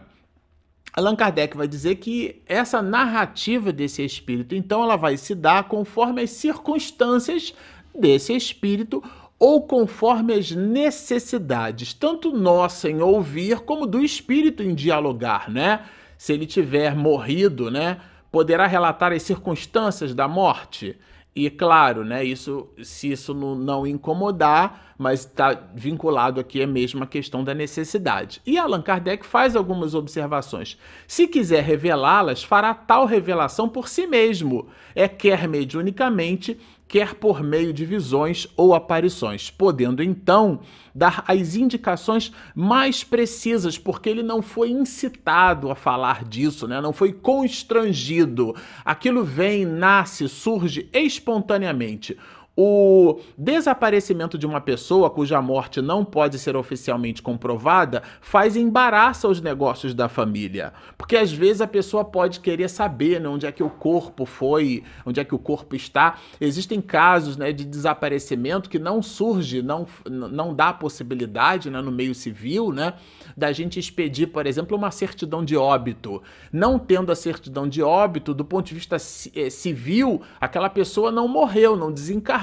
Allan 0.94 1.16
Kardec 1.16 1.56
vai 1.56 1.66
dizer 1.66 1.96
que 1.96 2.42
essa 2.46 2.82
narrativa 2.82 3.72
desse 3.72 4.04
espírito, 4.04 4.54
então, 4.54 4.82
ela 4.82 4.96
vai 4.96 5.16
se 5.16 5.34
dar 5.34 5.64
conforme 5.64 6.22
as 6.22 6.30
circunstâncias 6.30 7.54
desse 7.94 8.34
espírito 8.34 9.02
ou 9.38 9.62
conforme 9.62 10.34
as 10.34 10.50
necessidades, 10.52 11.94
tanto 11.94 12.30
nossa 12.30 12.90
em 12.90 13.00
ouvir 13.00 13.60
como 13.60 13.86
do 13.86 14.00
espírito 14.00 14.62
em 14.62 14.74
dialogar, 14.74 15.50
né? 15.50 15.80
Se 16.16 16.32
ele 16.32 16.46
tiver 16.46 16.94
morrido, 16.94 17.68
né, 17.68 17.98
poderá 18.30 18.66
relatar 18.66 19.12
as 19.12 19.22
circunstâncias 19.22 20.14
da 20.14 20.28
morte. 20.28 20.96
E 21.34 21.48
claro, 21.48 22.04
né, 22.04 22.22
isso, 22.22 22.68
se 22.82 23.10
isso 23.10 23.32
não, 23.32 23.54
não 23.54 23.86
incomodar, 23.86 24.94
mas 24.98 25.20
está 25.20 25.58
vinculado 25.74 26.38
aqui 26.38 26.60
é 26.60 26.66
mesmo 26.66 27.02
a 27.02 27.06
questão 27.06 27.42
da 27.42 27.54
necessidade. 27.54 28.42
E 28.44 28.58
Allan 28.58 28.82
Kardec 28.82 29.24
faz 29.24 29.56
algumas 29.56 29.94
observações. 29.94 30.78
Se 31.06 31.26
quiser 31.26 31.64
revelá-las, 31.64 32.44
fará 32.44 32.74
tal 32.74 33.06
revelação 33.06 33.66
por 33.66 33.88
si 33.88 34.06
mesmo, 34.06 34.68
é 34.94 35.08
quer 35.08 35.48
mediunicamente, 35.48 36.60
quer 36.92 37.14
por 37.14 37.42
meio 37.42 37.72
de 37.72 37.86
visões 37.86 38.46
ou 38.54 38.74
aparições, 38.74 39.50
podendo 39.50 40.02
então 40.02 40.60
dar 40.94 41.24
as 41.26 41.54
indicações 41.54 42.30
mais 42.54 43.02
precisas, 43.02 43.78
porque 43.78 44.10
ele 44.10 44.22
não 44.22 44.42
foi 44.42 44.68
incitado 44.70 45.70
a 45.70 45.74
falar 45.74 46.22
disso, 46.22 46.68
né? 46.68 46.82
não 46.82 46.92
foi 46.92 47.10
constrangido. 47.10 48.54
Aquilo 48.84 49.24
vem, 49.24 49.64
nasce, 49.64 50.28
surge 50.28 50.86
espontaneamente. 50.92 52.14
O 52.54 53.18
desaparecimento 53.38 54.36
de 54.36 54.46
uma 54.46 54.60
pessoa 54.60 55.08
cuja 55.08 55.40
morte 55.40 55.80
não 55.80 56.04
pode 56.04 56.38
ser 56.38 56.54
oficialmente 56.54 57.22
comprovada 57.22 58.02
faz 58.20 58.56
embaraço 58.56 59.26
aos 59.26 59.40
negócios 59.40 59.94
da 59.94 60.06
família. 60.06 60.74
Porque 60.98 61.16
às 61.16 61.32
vezes 61.32 61.62
a 61.62 61.66
pessoa 61.66 62.04
pode 62.04 62.40
querer 62.40 62.68
saber 62.68 63.18
né, 63.18 63.26
onde 63.26 63.46
é 63.46 63.52
que 63.52 63.62
o 63.62 63.70
corpo 63.70 64.26
foi, 64.26 64.84
onde 65.06 65.18
é 65.18 65.24
que 65.24 65.34
o 65.34 65.38
corpo 65.38 65.74
está. 65.74 66.18
Existem 66.38 66.78
casos 66.82 67.38
né, 67.38 67.52
de 67.52 67.64
desaparecimento 67.64 68.68
que 68.68 68.78
não 68.78 69.00
surge, 69.00 69.62
não, 69.62 69.86
não 70.06 70.54
dá 70.54 70.74
possibilidade 70.74 71.70
né, 71.70 71.80
no 71.80 71.90
meio 71.90 72.14
civil, 72.14 72.70
né? 72.70 72.92
Da 73.34 73.50
gente 73.50 73.80
expedir, 73.80 74.28
por 74.28 74.46
exemplo, 74.46 74.76
uma 74.76 74.90
certidão 74.90 75.42
de 75.42 75.56
óbito. 75.56 76.22
Não 76.52 76.78
tendo 76.78 77.10
a 77.10 77.16
certidão 77.16 77.66
de 77.66 77.82
óbito, 77.82 78.34
do 78.34 78.44
ponto 78.44 78.66
de 78.66 78.74
vista 78.74 78.96
eh, 78.96 79.48
civil, 79.48 80.20
aquela 80.38 80.68
pessoa 80.68 81.10
não 81.10 81.26
morreu, 81.26 81.76
não 81.76 81.90
desencarnou 81.90 82.41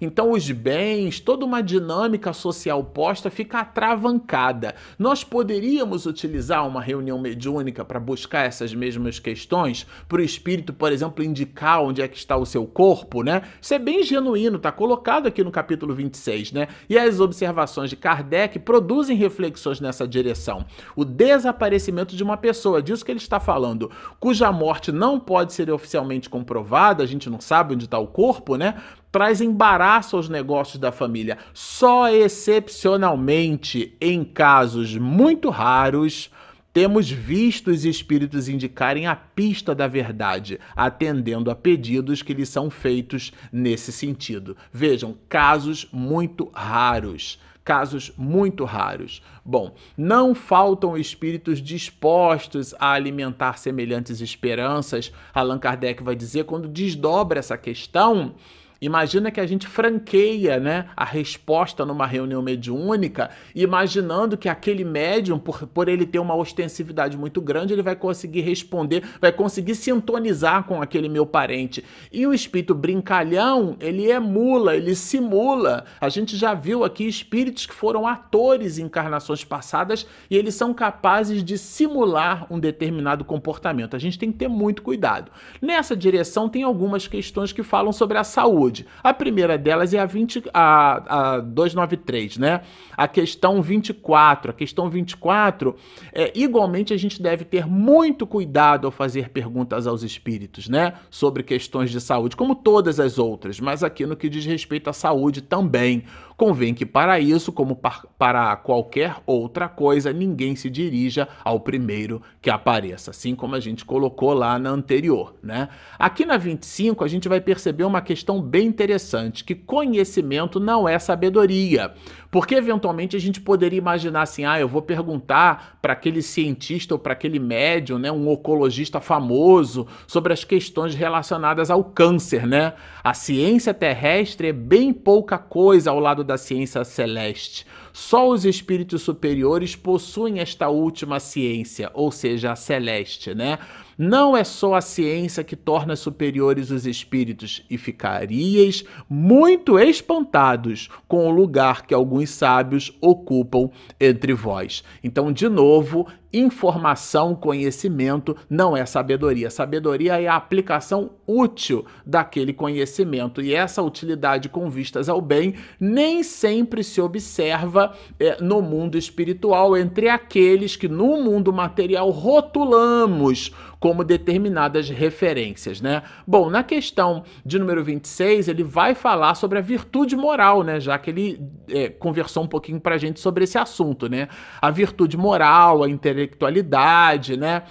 Então, 0.00 0.32
os 0.32 0.50
bens, 0.50 1.20
toda 1.20 1.44
uma 1.44 1.62
dinâmica 1.62 2.32
social 2.32 2.82
posta 2.82 3.30
fica 3.30 3.60
atravancada. 3.60 4.74
Nós 4.98 5.22
poderíamos 5.24 6.06
utilizar 6.06 6.66
uma 6.66 6.80
reunião 6.80 7.18
mediúnica 7.18 7.84
para 7.84 8.00
buscar 8.00 8.46
essas 8.46 8.74
mesmas 8.74 9.18
questões, 9.18 9.86
para 10.08 10.18
o 10.18 10.24
espírito, 10.24 10.72
por 10.72 10.92
exemplo, 10.92 11.24
indicar 11.24 11.82
onde 11.82 12.02
é 12.02 12.08
que 12.08 12.16
está 12.16 12.36
o 12.36 12.46
seu 12.46 12.66
corpo, 12.66 13.22
né? 13.22 13.42
Isso 13.60 13.74
é 13.74 13.78
bem 13.78 14.02
genuíno, 14.02 14.56
está 14.56 14.72
colocado 14.72 15.26
aqui 15.26 15.42
no 15.42 15.50
capítulo 15.50 15.94
26, 15.94 16.52
né? 16.52 16.68
E 16.88 16.98
as 16.98 17.20
observações 17.20 17.90
de 17.90 17.96
Kardec 17.96 18.58
produzem 18.58 19.16
reflexões 19.16 19.80
nessa 19.80 20.06
direção. 20.06 20.64
O 20.94 21.04
desaparecimento 21.04 22.16
de 22.16 22.22
uma 22.22 22.36
pessoa, 22.36 22.82
disso 22.82 23.04
que 23.04 23.10
ele 23.10 23.18
está 23.18 23.40
falando, 23.40 23.90
cuja 24.18 24.50
morte 24.52 24.92
não 24.92 25.18
pode 25.18 25.52
ser 25.52 25.70
oficialmente 25.70 26.30
comprovada, 26.30 27.02
a 27.02 27.06
gente 27.06 27.28
não 27.28 27.40
sabe 27.40 27.74
onde 27.74 27.84
está 27.84 27.98
o 27.98 28.06
corpo, 28.06 28.56
né? 28.56 28.74
Traz 29.10 29.40
embaraço 29.40 30.16
aos 30.16 30.28
negócios 30.28 30.78
da 30.78 30.92
família. 30.92 31.38
Só 31.52 32.08
excepcionalmente, 32.08 33.96
em 34.00 34.24
casos 34.24 34.96
muito 34.96 35.50
raros, 35.50 36.30
temos 36.72 37.10
visto 37.10 37.70
os 37.70 37.84
espíritos 37.84 38.48
indicarem 38.48 39.06
a 39.06 39.16
pista 39.16 39.74
da 39.74 39.88
verdade, 39.88 40.60
atendendo 40.76 41.50
a 41.50 41.54
pedidos 41.56 42.22
que 42.22 42.34
lhes 42.34 42.48
são 42.48 42.70
feitos 42.70 43.32
nesse 43.50 43.90
sentido. 43.90 44.56
Vejam, 44.72 45.16
casos 45.28 45.88
muito 45.92 46.50
raros 46.52 47.38
casos 47.68 48.10
muito 48.16 48.64
raros. 48.64 49.20
Bom, 49.44 49.74
não 49.94 50.34
faltam 50.34 50.96
espíritos 50.96 51.60
dispostos 51.60 52.74
a 52.78 52.92
alimentar 52.92 53.58
semelhantes 53.58 54.22
esperanças, 54.22 55.12
Allan 55.34 55.58
Kardec 55.58 56.02
vai 56.02 56.16
dizer, 56.16 56.44
quando 56.44 56.66
desdobra 56.66 57.38
essa 57.38 57.58
questão 57.58 58.34
Imagina 58.80 59.32
que 59.32 59.40
a 59.40 59.46
gente 59.46 59.66
franqueia 59.66 60.60
né, 60.60 60.86
a 60.96 61.04
resposta 61.04 61.84
numa 61.84 62.06
reunião 62.06 62.40
mediúnica, 62.40 63.28
imaginando 63.52 64.36
que 64.36 64.48
aquele 64.48 64.84
médium, 64.84 65.36
por, 65.36 65.66
por 65.66 65.88
ele 65.88 66.06
ter 66.06 66.20
uma 66.20 66.36
ostensividade 66.36 67.16
muito 67.16 67.40
grande, 67.40 67.72
ele 67.72 67.82
vai 67.82 67.96
conseguir 67.96 68.42
responder, 68.42 69.02
vai 69.20 69.32
conseguir 69.32 69.74
sintonizar 69.74 70.62
com 70.62 70.80
aquele 70.80 71.08
meu 71.08 71.26
parente. 71.26 71.84
E 72.12 72.24
o 72.24 72.32
espírito 72.32 72.72
brincalhão, 72.72 73.76
ele 73.80 74.12
emula, 74.12 74.76
ele 74.76 74.94
simula. 74.94 75.84
A 76.00 76.08
gente 76.08 76.36
já 76.36 76.54
viu 76.54 76.84
aqui 76.84 77.08
espíritos 77.08 77.66
que 77.66 77.74
foram 77.74 78.06
atores 78.06 78.78
em 78.78 78.84
encarnações 78.84 79.42
passadas 79.42 80.06
e 80.30 80.36
eles 80.36 80.54
são 80.54 80.72
capazes 80.72 81.42
de 81.42 81.58
simular 81.58 82.46
um 82.48 82.60
determinado 82.60 83.24
comportamento. 83.24 83.96
A 83.96 83.98
gente 83.98 84.18
tem 84.18 84.30
que 84.30 84.38
ter 84.38 84.48
muito 84.48 84.82
cuidado. 84.82 85.32
Nessa 85.60 85.96
direção, 85.96 86.48
tem 86.48 86.62
algumas 86.62 87.08
questões 87.08 87.52
que 87.52 87.64
falam 87.64 87.92
sobre 87.92 88.16
a 88.16 88.24
saúde 88.24 88.67
A 89.02 89.12
primeira 89.12 89.56
delas 89.56 89.94
é 89.94 89.98
a, 89.98 90.06
20, 90.06 90.44
a, 90.52 91.34
a 91.34 91.40
293, 91.40 92.38
né? 92.38 92.62
A 92.96 93.06
questão 93.06 93.60
24. 93.62 94.50
A 94.50 94.54
questão 94.54 94.88
24, 94.88 95.74
é, 96.12 96.32
igualmente 96.34 96.92
a 96.92 96.96
gente 96.96 97.22
deve 97.22 97.44
ter 97.44 97.66
muito 97.66 98.26
cuidado 98.26 98.86
ao 98.86 98.90
fazer 98.90 99.30
perguntas 99.30 99.86
aos 99.86 100.02
espíritos, 100.02 100.68
né? 100.68 100.94
Sobre 101.10 101.42
questões 101.42 101.90
de 101.90 102.00
saúde, 102.00 102.36
como 102.36 102.54
todas 102.54 103.00
as 103.00 103.18
outras, 103.18 103.60
mas 103.60 103.82
aqui 103.82 104.06
no 104.06 104.16
que 104.16 104.28
diz 104.28 104.44
respeito 104.44 104.90
à 104.90 104.92
saúde 104.92 105.42
também 105.42 106.04
convém 106.38 106.72
que 106.72 106.86
para 106.86 107.18
isso, 107.18 107.50
como 107.50 107.76
para 108.16 108.56
qualquer 108.56 109.16
outra 109.26 109.68
coisa, 109.68 110.12
ninguém 110.12 110.54
se 110.54 110.70
dirija 110.70 111.26
ao 111.44 111.58
primeiro 111.58 112.22
que 112.40 112.48
apareça, 112.48 113.10
assim 113.10 113.34
como 113.34 113.56
a 113.56 113.60
gente 113.60 113.84
colocou 113.84 114.32
lá 114.32 114.56
na 114.56 114.70
anterior, 114.70 115.34
né? 115.42 115.68
Aqui 115.98 116.24
na 116.24 116.36
25 116.36 117.02
a 117.04 117.08
gente 117.08 117.28
vai 117.28 117.40
perceber 117.40 117.82
uma 117.82 118.00
questão 118.00 118.40
bem 118.40 118.68
interessante, 118.68 119.42
que 119.42 119.56
conhecimento 119.56 120.60
não 120.60 120.88
é 120.88 120.96
sabedoria. 121.00 121.92
Porque 122.30 122.54
eventualmente 122.54 123.16
a 123.16 123.20
gente 123.20 123.40
poderia 123.40 123.78
imaginar 123.78 124.22
assim, 124.22 124.44
ah, 124.44 124.60
eu 124.60 124.68
vou 124.68 124.82
perguntar 124.82 125.78
para 125.80 125.94
aquele 125.94 126.20
cientista 126.20 126.94
ou 126.94 126.98
para 126.98 127.14
aquele 127.14 127.38
médium, 127.38 127.98
né, 127.98 128.12
um 128.12 128.28
oncologista 128.28 129.00
famoso, 129.00 129.86
sobre 130.06 130.32
as 130.32 130.44
questões 130.44 130.94
relacionadas 130.94 131.70
ao 131.70 131.82
câncer, 131.82 132.46
né? 132.46 132.74
A 133.02 133.14
ciência 133.14 133.72
terrestre 133.72 134.48
é 134.48 134.52
bem 134.52 134.92
pouca 134.92 135.38
coisa 135.38 135.90
ao 135.90 135.98
lado 135.98 136.22
da 136.22 136.36
ciência 136.36 136.84
celeste. 136.84 137.66
Só 138.00 138.28
os 138.28 138.44
espíritos 138.44 139.02
superiores 139.02 139.74
possuem 139.74 140.38
esta 140.38 140.68
última 140.68 141.18
ciência, 141.18 141.90
ou 141.92 142.12
seja, 142.12 142.52
a 142.52 142.56
celeste, 142.56 143.34
né? 143.34 143.58
Não 143.98 144.36
é 144.36 144.44
só 144.44 144.74
a 144.74 144.80
ciência 144.80 145.42
que 145.42 145.56
torna 145.56 145.96
superiores 145.96 146.70
os 146.70 146.86
espíritos, 146.86 147.66
e 147.68 147.76
ficarias 147.76 148.84
muito 149.10 149.76
espantados 149.76 150.88
com 151.08 151.26
o 151.26 151.30
lugar 151.32 151.84
que 151.84 151.92
alguns 151.92 152.30
sábios 152.30 152.96
ocupam 153.00 153.68
entre 154.00 154.32
vós. 154.32 154.84
Então, 155.02 155.32
de 155.32 155.48
novo, 155.48 156.06
informação, 156.32 157.34
conhecimento 157.34 158.36
não 158.48 158.76
é 158.76 158.84
sabedoria. 158.84 159.50
Sabedoria 159.50 160.20
é 160.20 160.26
a 160.26 160.36
aplicação 160.36 161.10
útil 161.26 161.84
daquele 162.04 162.52
conhecimento. 162.52 163.40
E 163.40 163.54
essa 163.54 163.82
utilidade 163.82 164.48
com 164.48 164.68
vistas 164.68 165.08
ao 165.08 165.20
bem 165.20 165.54
nem 165.78 166.22
sempre 166.22 166.84
se 166.84 167.00
observa 167.00 167.94
é, 168.18 168.40
no 168.42 168.60
mundo 168.60 168.98
espiritual 168.98 169.76
entre 169.76 170.08
aqueles 170.08 170.76
que 170.76 170.88
no 170.88 171.22
mundo 171.22 171.52
material 171.52 172.10
rotulamos 172.10 173.52
como 173.80 174.02
determinadas 174.02 174.88
referências, 174.88 175.80
né? 175.80 176.02
Bom, 176.26 176.50
na 176.50 176.62
questão 176.62 177.24
de 177.44 177.58
número 177.58 177.84
26, 177.84 178.48
ele 178.48 178.64
vai 178.64 178.94
falar 178.94 179.34
sobre 179.34 179.58
a 179.58 179.62
virtude 179.62 180.16
moral, 180.16 180.62
né? 180.62 180.80
Já 180.80 180.98
que 180.98 181.10
ele 181.10 181.40
é, 181.68 181.88
conversou 181.88 182.42
um 182.42 182.48
pouquinho 182.48 182.80
pra 182.80 182.98
gente 182.98 183.20
sobre 183.20 183.44
esse 183.44 183.56
assunto, 183.56 184.08
né? 184.08 184.28
A 184.60 184.70
virtude 184.70 185.16
moral, 185.16 185.84
a 185.84 185.88
intelectualidade, 185.88 187.36
né? 187.36 187.62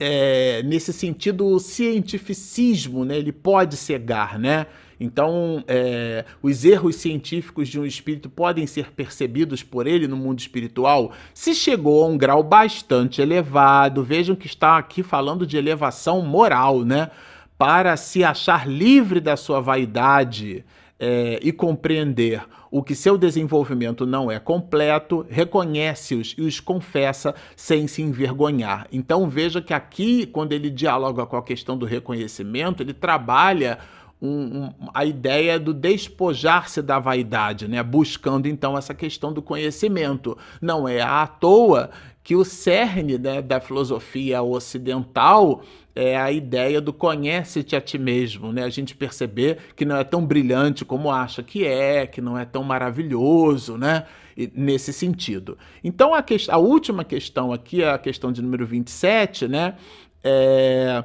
É, 0.00 0.62
nesse 0.64 0.92
sentido, 0.92 1.46
o 1.46 1.60
cientificismo, 1.60 3.04
né? 3.04 3.16
Ele 3.16 3.32
pode 3.32 3.76
cegar, 3.76 4.38
né? 4.38 4.66
Então, 4.98 5.62
é, 5.66 6.24
os 6.42 6.64
erros 6.64 6.96
científicos 6.96 7.68
de 7.68 7.78
um 7.78 7.84
espírito 7.84 8.28
podem 8.28 8.66
ser 8.66 8.92
percebidos 8.92 9.62
por 9.62 9.86
ele 9.86 10.06
no 10.06 10.16
mundo 10.16 10.38
espiritual 10.38 11.12
se 11.32 11.54
chegou 11.54 12.04
a 12.04 12.06
um 12.06 12.16
grau 12.16 12.42
bastante 12.42 13.20
elevado. 13.20 14.02
Vejam 14.02 14.36
que 14.36 14.46
está 14.46 14.78
aqui 14.78 15.02
falando 15.02 15.46
de 15.46 15.56
elevação 15.56 16.22
moral, 16.22 16.84
né? 16.84 17.10
Para 17.56 17.96
se 17.96 18.24
achar 18.24 18.68
livre 18.68 19.20
da 19.20 19.36
sua 19.36 19.60
vaidade 19.60 20.64
é, 20.98 21.38
e 21.42 21.52
compreender 21.52 22.42
o 22.70 22.82
que 22.82 22.94
seu 22.94 23.16
desenvolvimento 23.16 24.04
não 24.04 24.28
é 24.28 24.40
completo, 24.40 25.24
reconhece-os 25.30 26.34
e 26.36 26.42
os 26.42 26.58
confessa 26.58 27.32
sem 27.54 27.86
se 27.86 28.02
envergonhar. 28.02 28.88
Então 28.90 29.28
veja 29.28 29.62
que 29.62 29.72
aqui, 29.72 30.26
quando 30.26 30.52
ele 30.52 30.68
dialoga 30.68 31.24
com 31.24 31.36
a 31.36 31.42
questão 31.42 31.78
do 31.78 31.86
reconhecimento, 31.86 32.82
ele 32.82 32.92
trabalha 32.92 33.78
um, 34.20 34.64
um, 34.64 34.72
a 34.94 35.04
ideia 35.04 35.58
do 35.58 35.74
despojar-se 35.74 36.80
da 36.80 36.98
vaidade, 36.98 37.68
né? 37.68 37.82
buscando 37.82 38.46
então 38.46 38.76
essa 38.76 38.94
questão 38.94 39.32
do 39.32 39.42
conhecimento. 39.42 40.36
Não 40.60 40.88
é 40.88 41.00
à 41.00 41.26
toa 41.26 41.90
que 42.22 42.34
o 42.34 42.44
cerne 42.44 43.18
né, 43.18 43.42
da 43.42 43.60
filosofia 43.60 44.42
ocidental 44.42 45.62
é 45.94 46.16
a 46.16 46.32
ideia 46.32 46.80
do 46.80 46.92
conhece-te 46.92 47.76
a 47.76 47.80
ti 47.80 47.98
mesmo, 47.98 48.50
né? 48.52 48.64
A 48.64 48.68
gente 48.68 48.96
perceber 48.96 49.58
que 49.76 49.84
não 49.84 49.96
é 49.96 50.02
tão 50.02 50.26
brilhante 50.26 50.84
como 50.84 51.10
acha 51.10 51.42
que 51.42 51.64
é, 51.64 52.06
que 52.06 52.20
não 52.20 52.36
é 52.36 52.44
tão 52.44 52.64
maravilhoso, 52.64 53.78
né? 53.78 54.04
E, 54.36 54.50
nesse 54.52 54.92
sentido. 54.92 55.56
Então, 55.84 56.12
a, 56.12 56.20
que, 56.20 56.36
a 56.48 56.58
última 56.58 57.04
questão 57.04 57.52
aqui, 57.52 57.84
a 57.84 57.96
questão 57.96 58.32
de 58.32 58.42
número 58.42 58.66
27, 58.66 59.46
né? 59.46 59.76
É, 60.24 61.04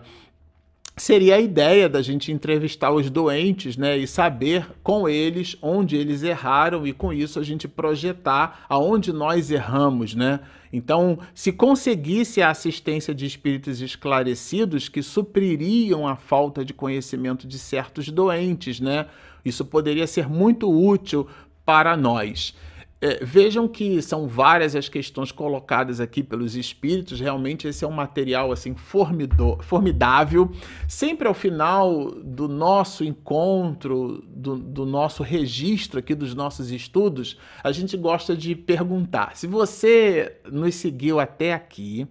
seria 1.01 1.35
a 1.35 1.39
ideia 1.39 1.87
da 1.87 2.01
gente 2.01 2.31
entrevistar 2.31 2.91
os 2.91 3.09
doentes, 3.09 3.77
né, 3.77 3.97
e 3.97 4.05
saber 4.05 4.67
com 4.83 5.07
eles 5.07 5.55
onde 5.61 5.95
eles 5.95 6.23
erraram 6.23 6.85
e 6.85 6.93
com 6.93 7.13
isso 7.13 7.39
a 7.39 7.43
gente 7.43 7.67
projetar 7.67 8.65
aonde 8.67 9.13
nós 9.13 9.49
erramos, 9.49 10.13
né? 10.13 10.41
Então, 10.71 11.17
se 11.33 11.51
conseguisse 11.51 12.41
a 12.41 12.49
assistência 12.49 13.13
de 13.15 13.25
espíritos 13.25 13.81
esclarecidos 13.81 14.87
que 14.87 15.01
supririam 15.01 16.07
a 16.07 16.15
falta 16.15 16.63
de 16.63 16.73
conhecimento 16.73 17.47
de 17.47 17.57
certos 17.57 18.09
doentes, 18.09 18.79
né? 18.79 19.07
Isso 19.43 19.65
poderia 19.65 20.05
ser 20.05 20.29
muito 20.29 20.69
útil 20.69 21.27
para 21.65 21.95
nós. 21.95 22.53
É, 23.01 23.23
vejam 23.23 23.65
que 23.65 24.01
são 24.01 24.27
várias 24.27 24.75
as 24.75 24.89
questões 24.89 25.31
colocadas 25.31 26.01
aqui 26.01 26.21
pelos 26.21 26.57
espíritos. 26.57 27.19
Realmente 27.19 27.67
esse 27.67 27.85
é 27.85 27.87
um 27.87 27.91
material 27.91 28.51
assim 28.51 28.75
formidável. 28.75 30.51
Sempre 30.85 31.27
ao 31.27 31.33
final 31.33 32.11
do 32.11 32.49
nosso 32.49 33.05
encontro, 33.05 34.21
do, 34.27 34.57
do 34.57 34.85
nosso 34.85 35.23
registro 35.23 35.99
aqui 35.99 36.13
dos 36.13 36.35
nossos 36.35 36.71
estudos, 36.71 37.37
a 37.63 37.71
gente 37.71 37.95
gosta 37.95 38.35
de 38.35 38.53
perguntar: 38.53 39.37
se 39.37 39.47
você 39.47 40.37
nos 40.51 40.75
seguiu 40.75 41.21
até 41.21 41.53
aqui, 41.53 42.05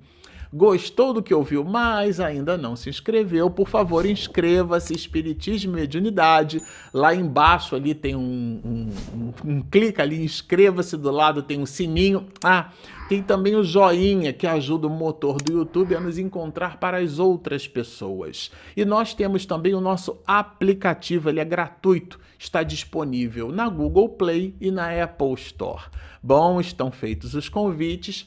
Gostou 0.53 1.13
do 1.13 1.23
que 1.23 1.35
ouviu, 1.35 1.63
mas 1.63 2.21
ainda 2.21 2.57
não 2.57 2.75
se 2.75 2.89
inscreveu? 2.89 3.51
Por 3.51 3.69
favor, 3.69 4.07
inscreva-se, 4.07 4.95
Espiritismo 4.95 5.73
e 5.73 5.81
Mediunidade. 5.81 6.63
Lá 6.93 7.15
embaixo 7.15 7.77
ali 7.77 7.95
tem 7.95 8.17
um, 8.17 8.61
um, 8.65 8.91
um, 9.15 9.53
um 9.53 9.63
clica 9.63 10.03
ali, 10.03 10.25
inscreva-se, 10.25 10.97
do 10.97 11.11
lado 11.11 11.43
tem 11.43 11.61
um 11.61 11.67
sininho. 11.67 12.27
Ah, 12.43 12.71
tem 13.11 13.23
também 13.23 13.57
o 13.57 13.63
joinha 13.63 14.33
que 14.33 14.47
ajuda 14.47 14.87
o 14.87 14.91
motor 14.91 15.37
do 15.43 15.53
YouTube 15.53 15.95
a 15.95 16.01
nos 16.01 16.17
encontrar 16.17 16.79
para 16.79 16.99
as 16.99 17.19
outras 17.19 17.69
pessoas. 17.69 18.51
E 18.75 18.85
nós 18.87 19.13
temos 19.13 19.45
também 19.45 19.75
o 19.75 19.81
nosso 19.81 20.19
aplicativo, 20.27 21.29
ele 21.29 21.41
é 21.41 21.45
gratuito, 21.45 22.19
está 22.39 22.63
disponível 22.63 23.53
na 23.53 23.69
Google 23.69 24.09
Play 24.11 24.55
e 24.61 24.71
na 24.71 25.03
Apple 25.03 25.35
Store. 25.35 25.85
Bom, 26.23 26.61
estão 26.61 26.91
feitos 26.91 27.35
os 27.35 27.49
convites 27.49 28.27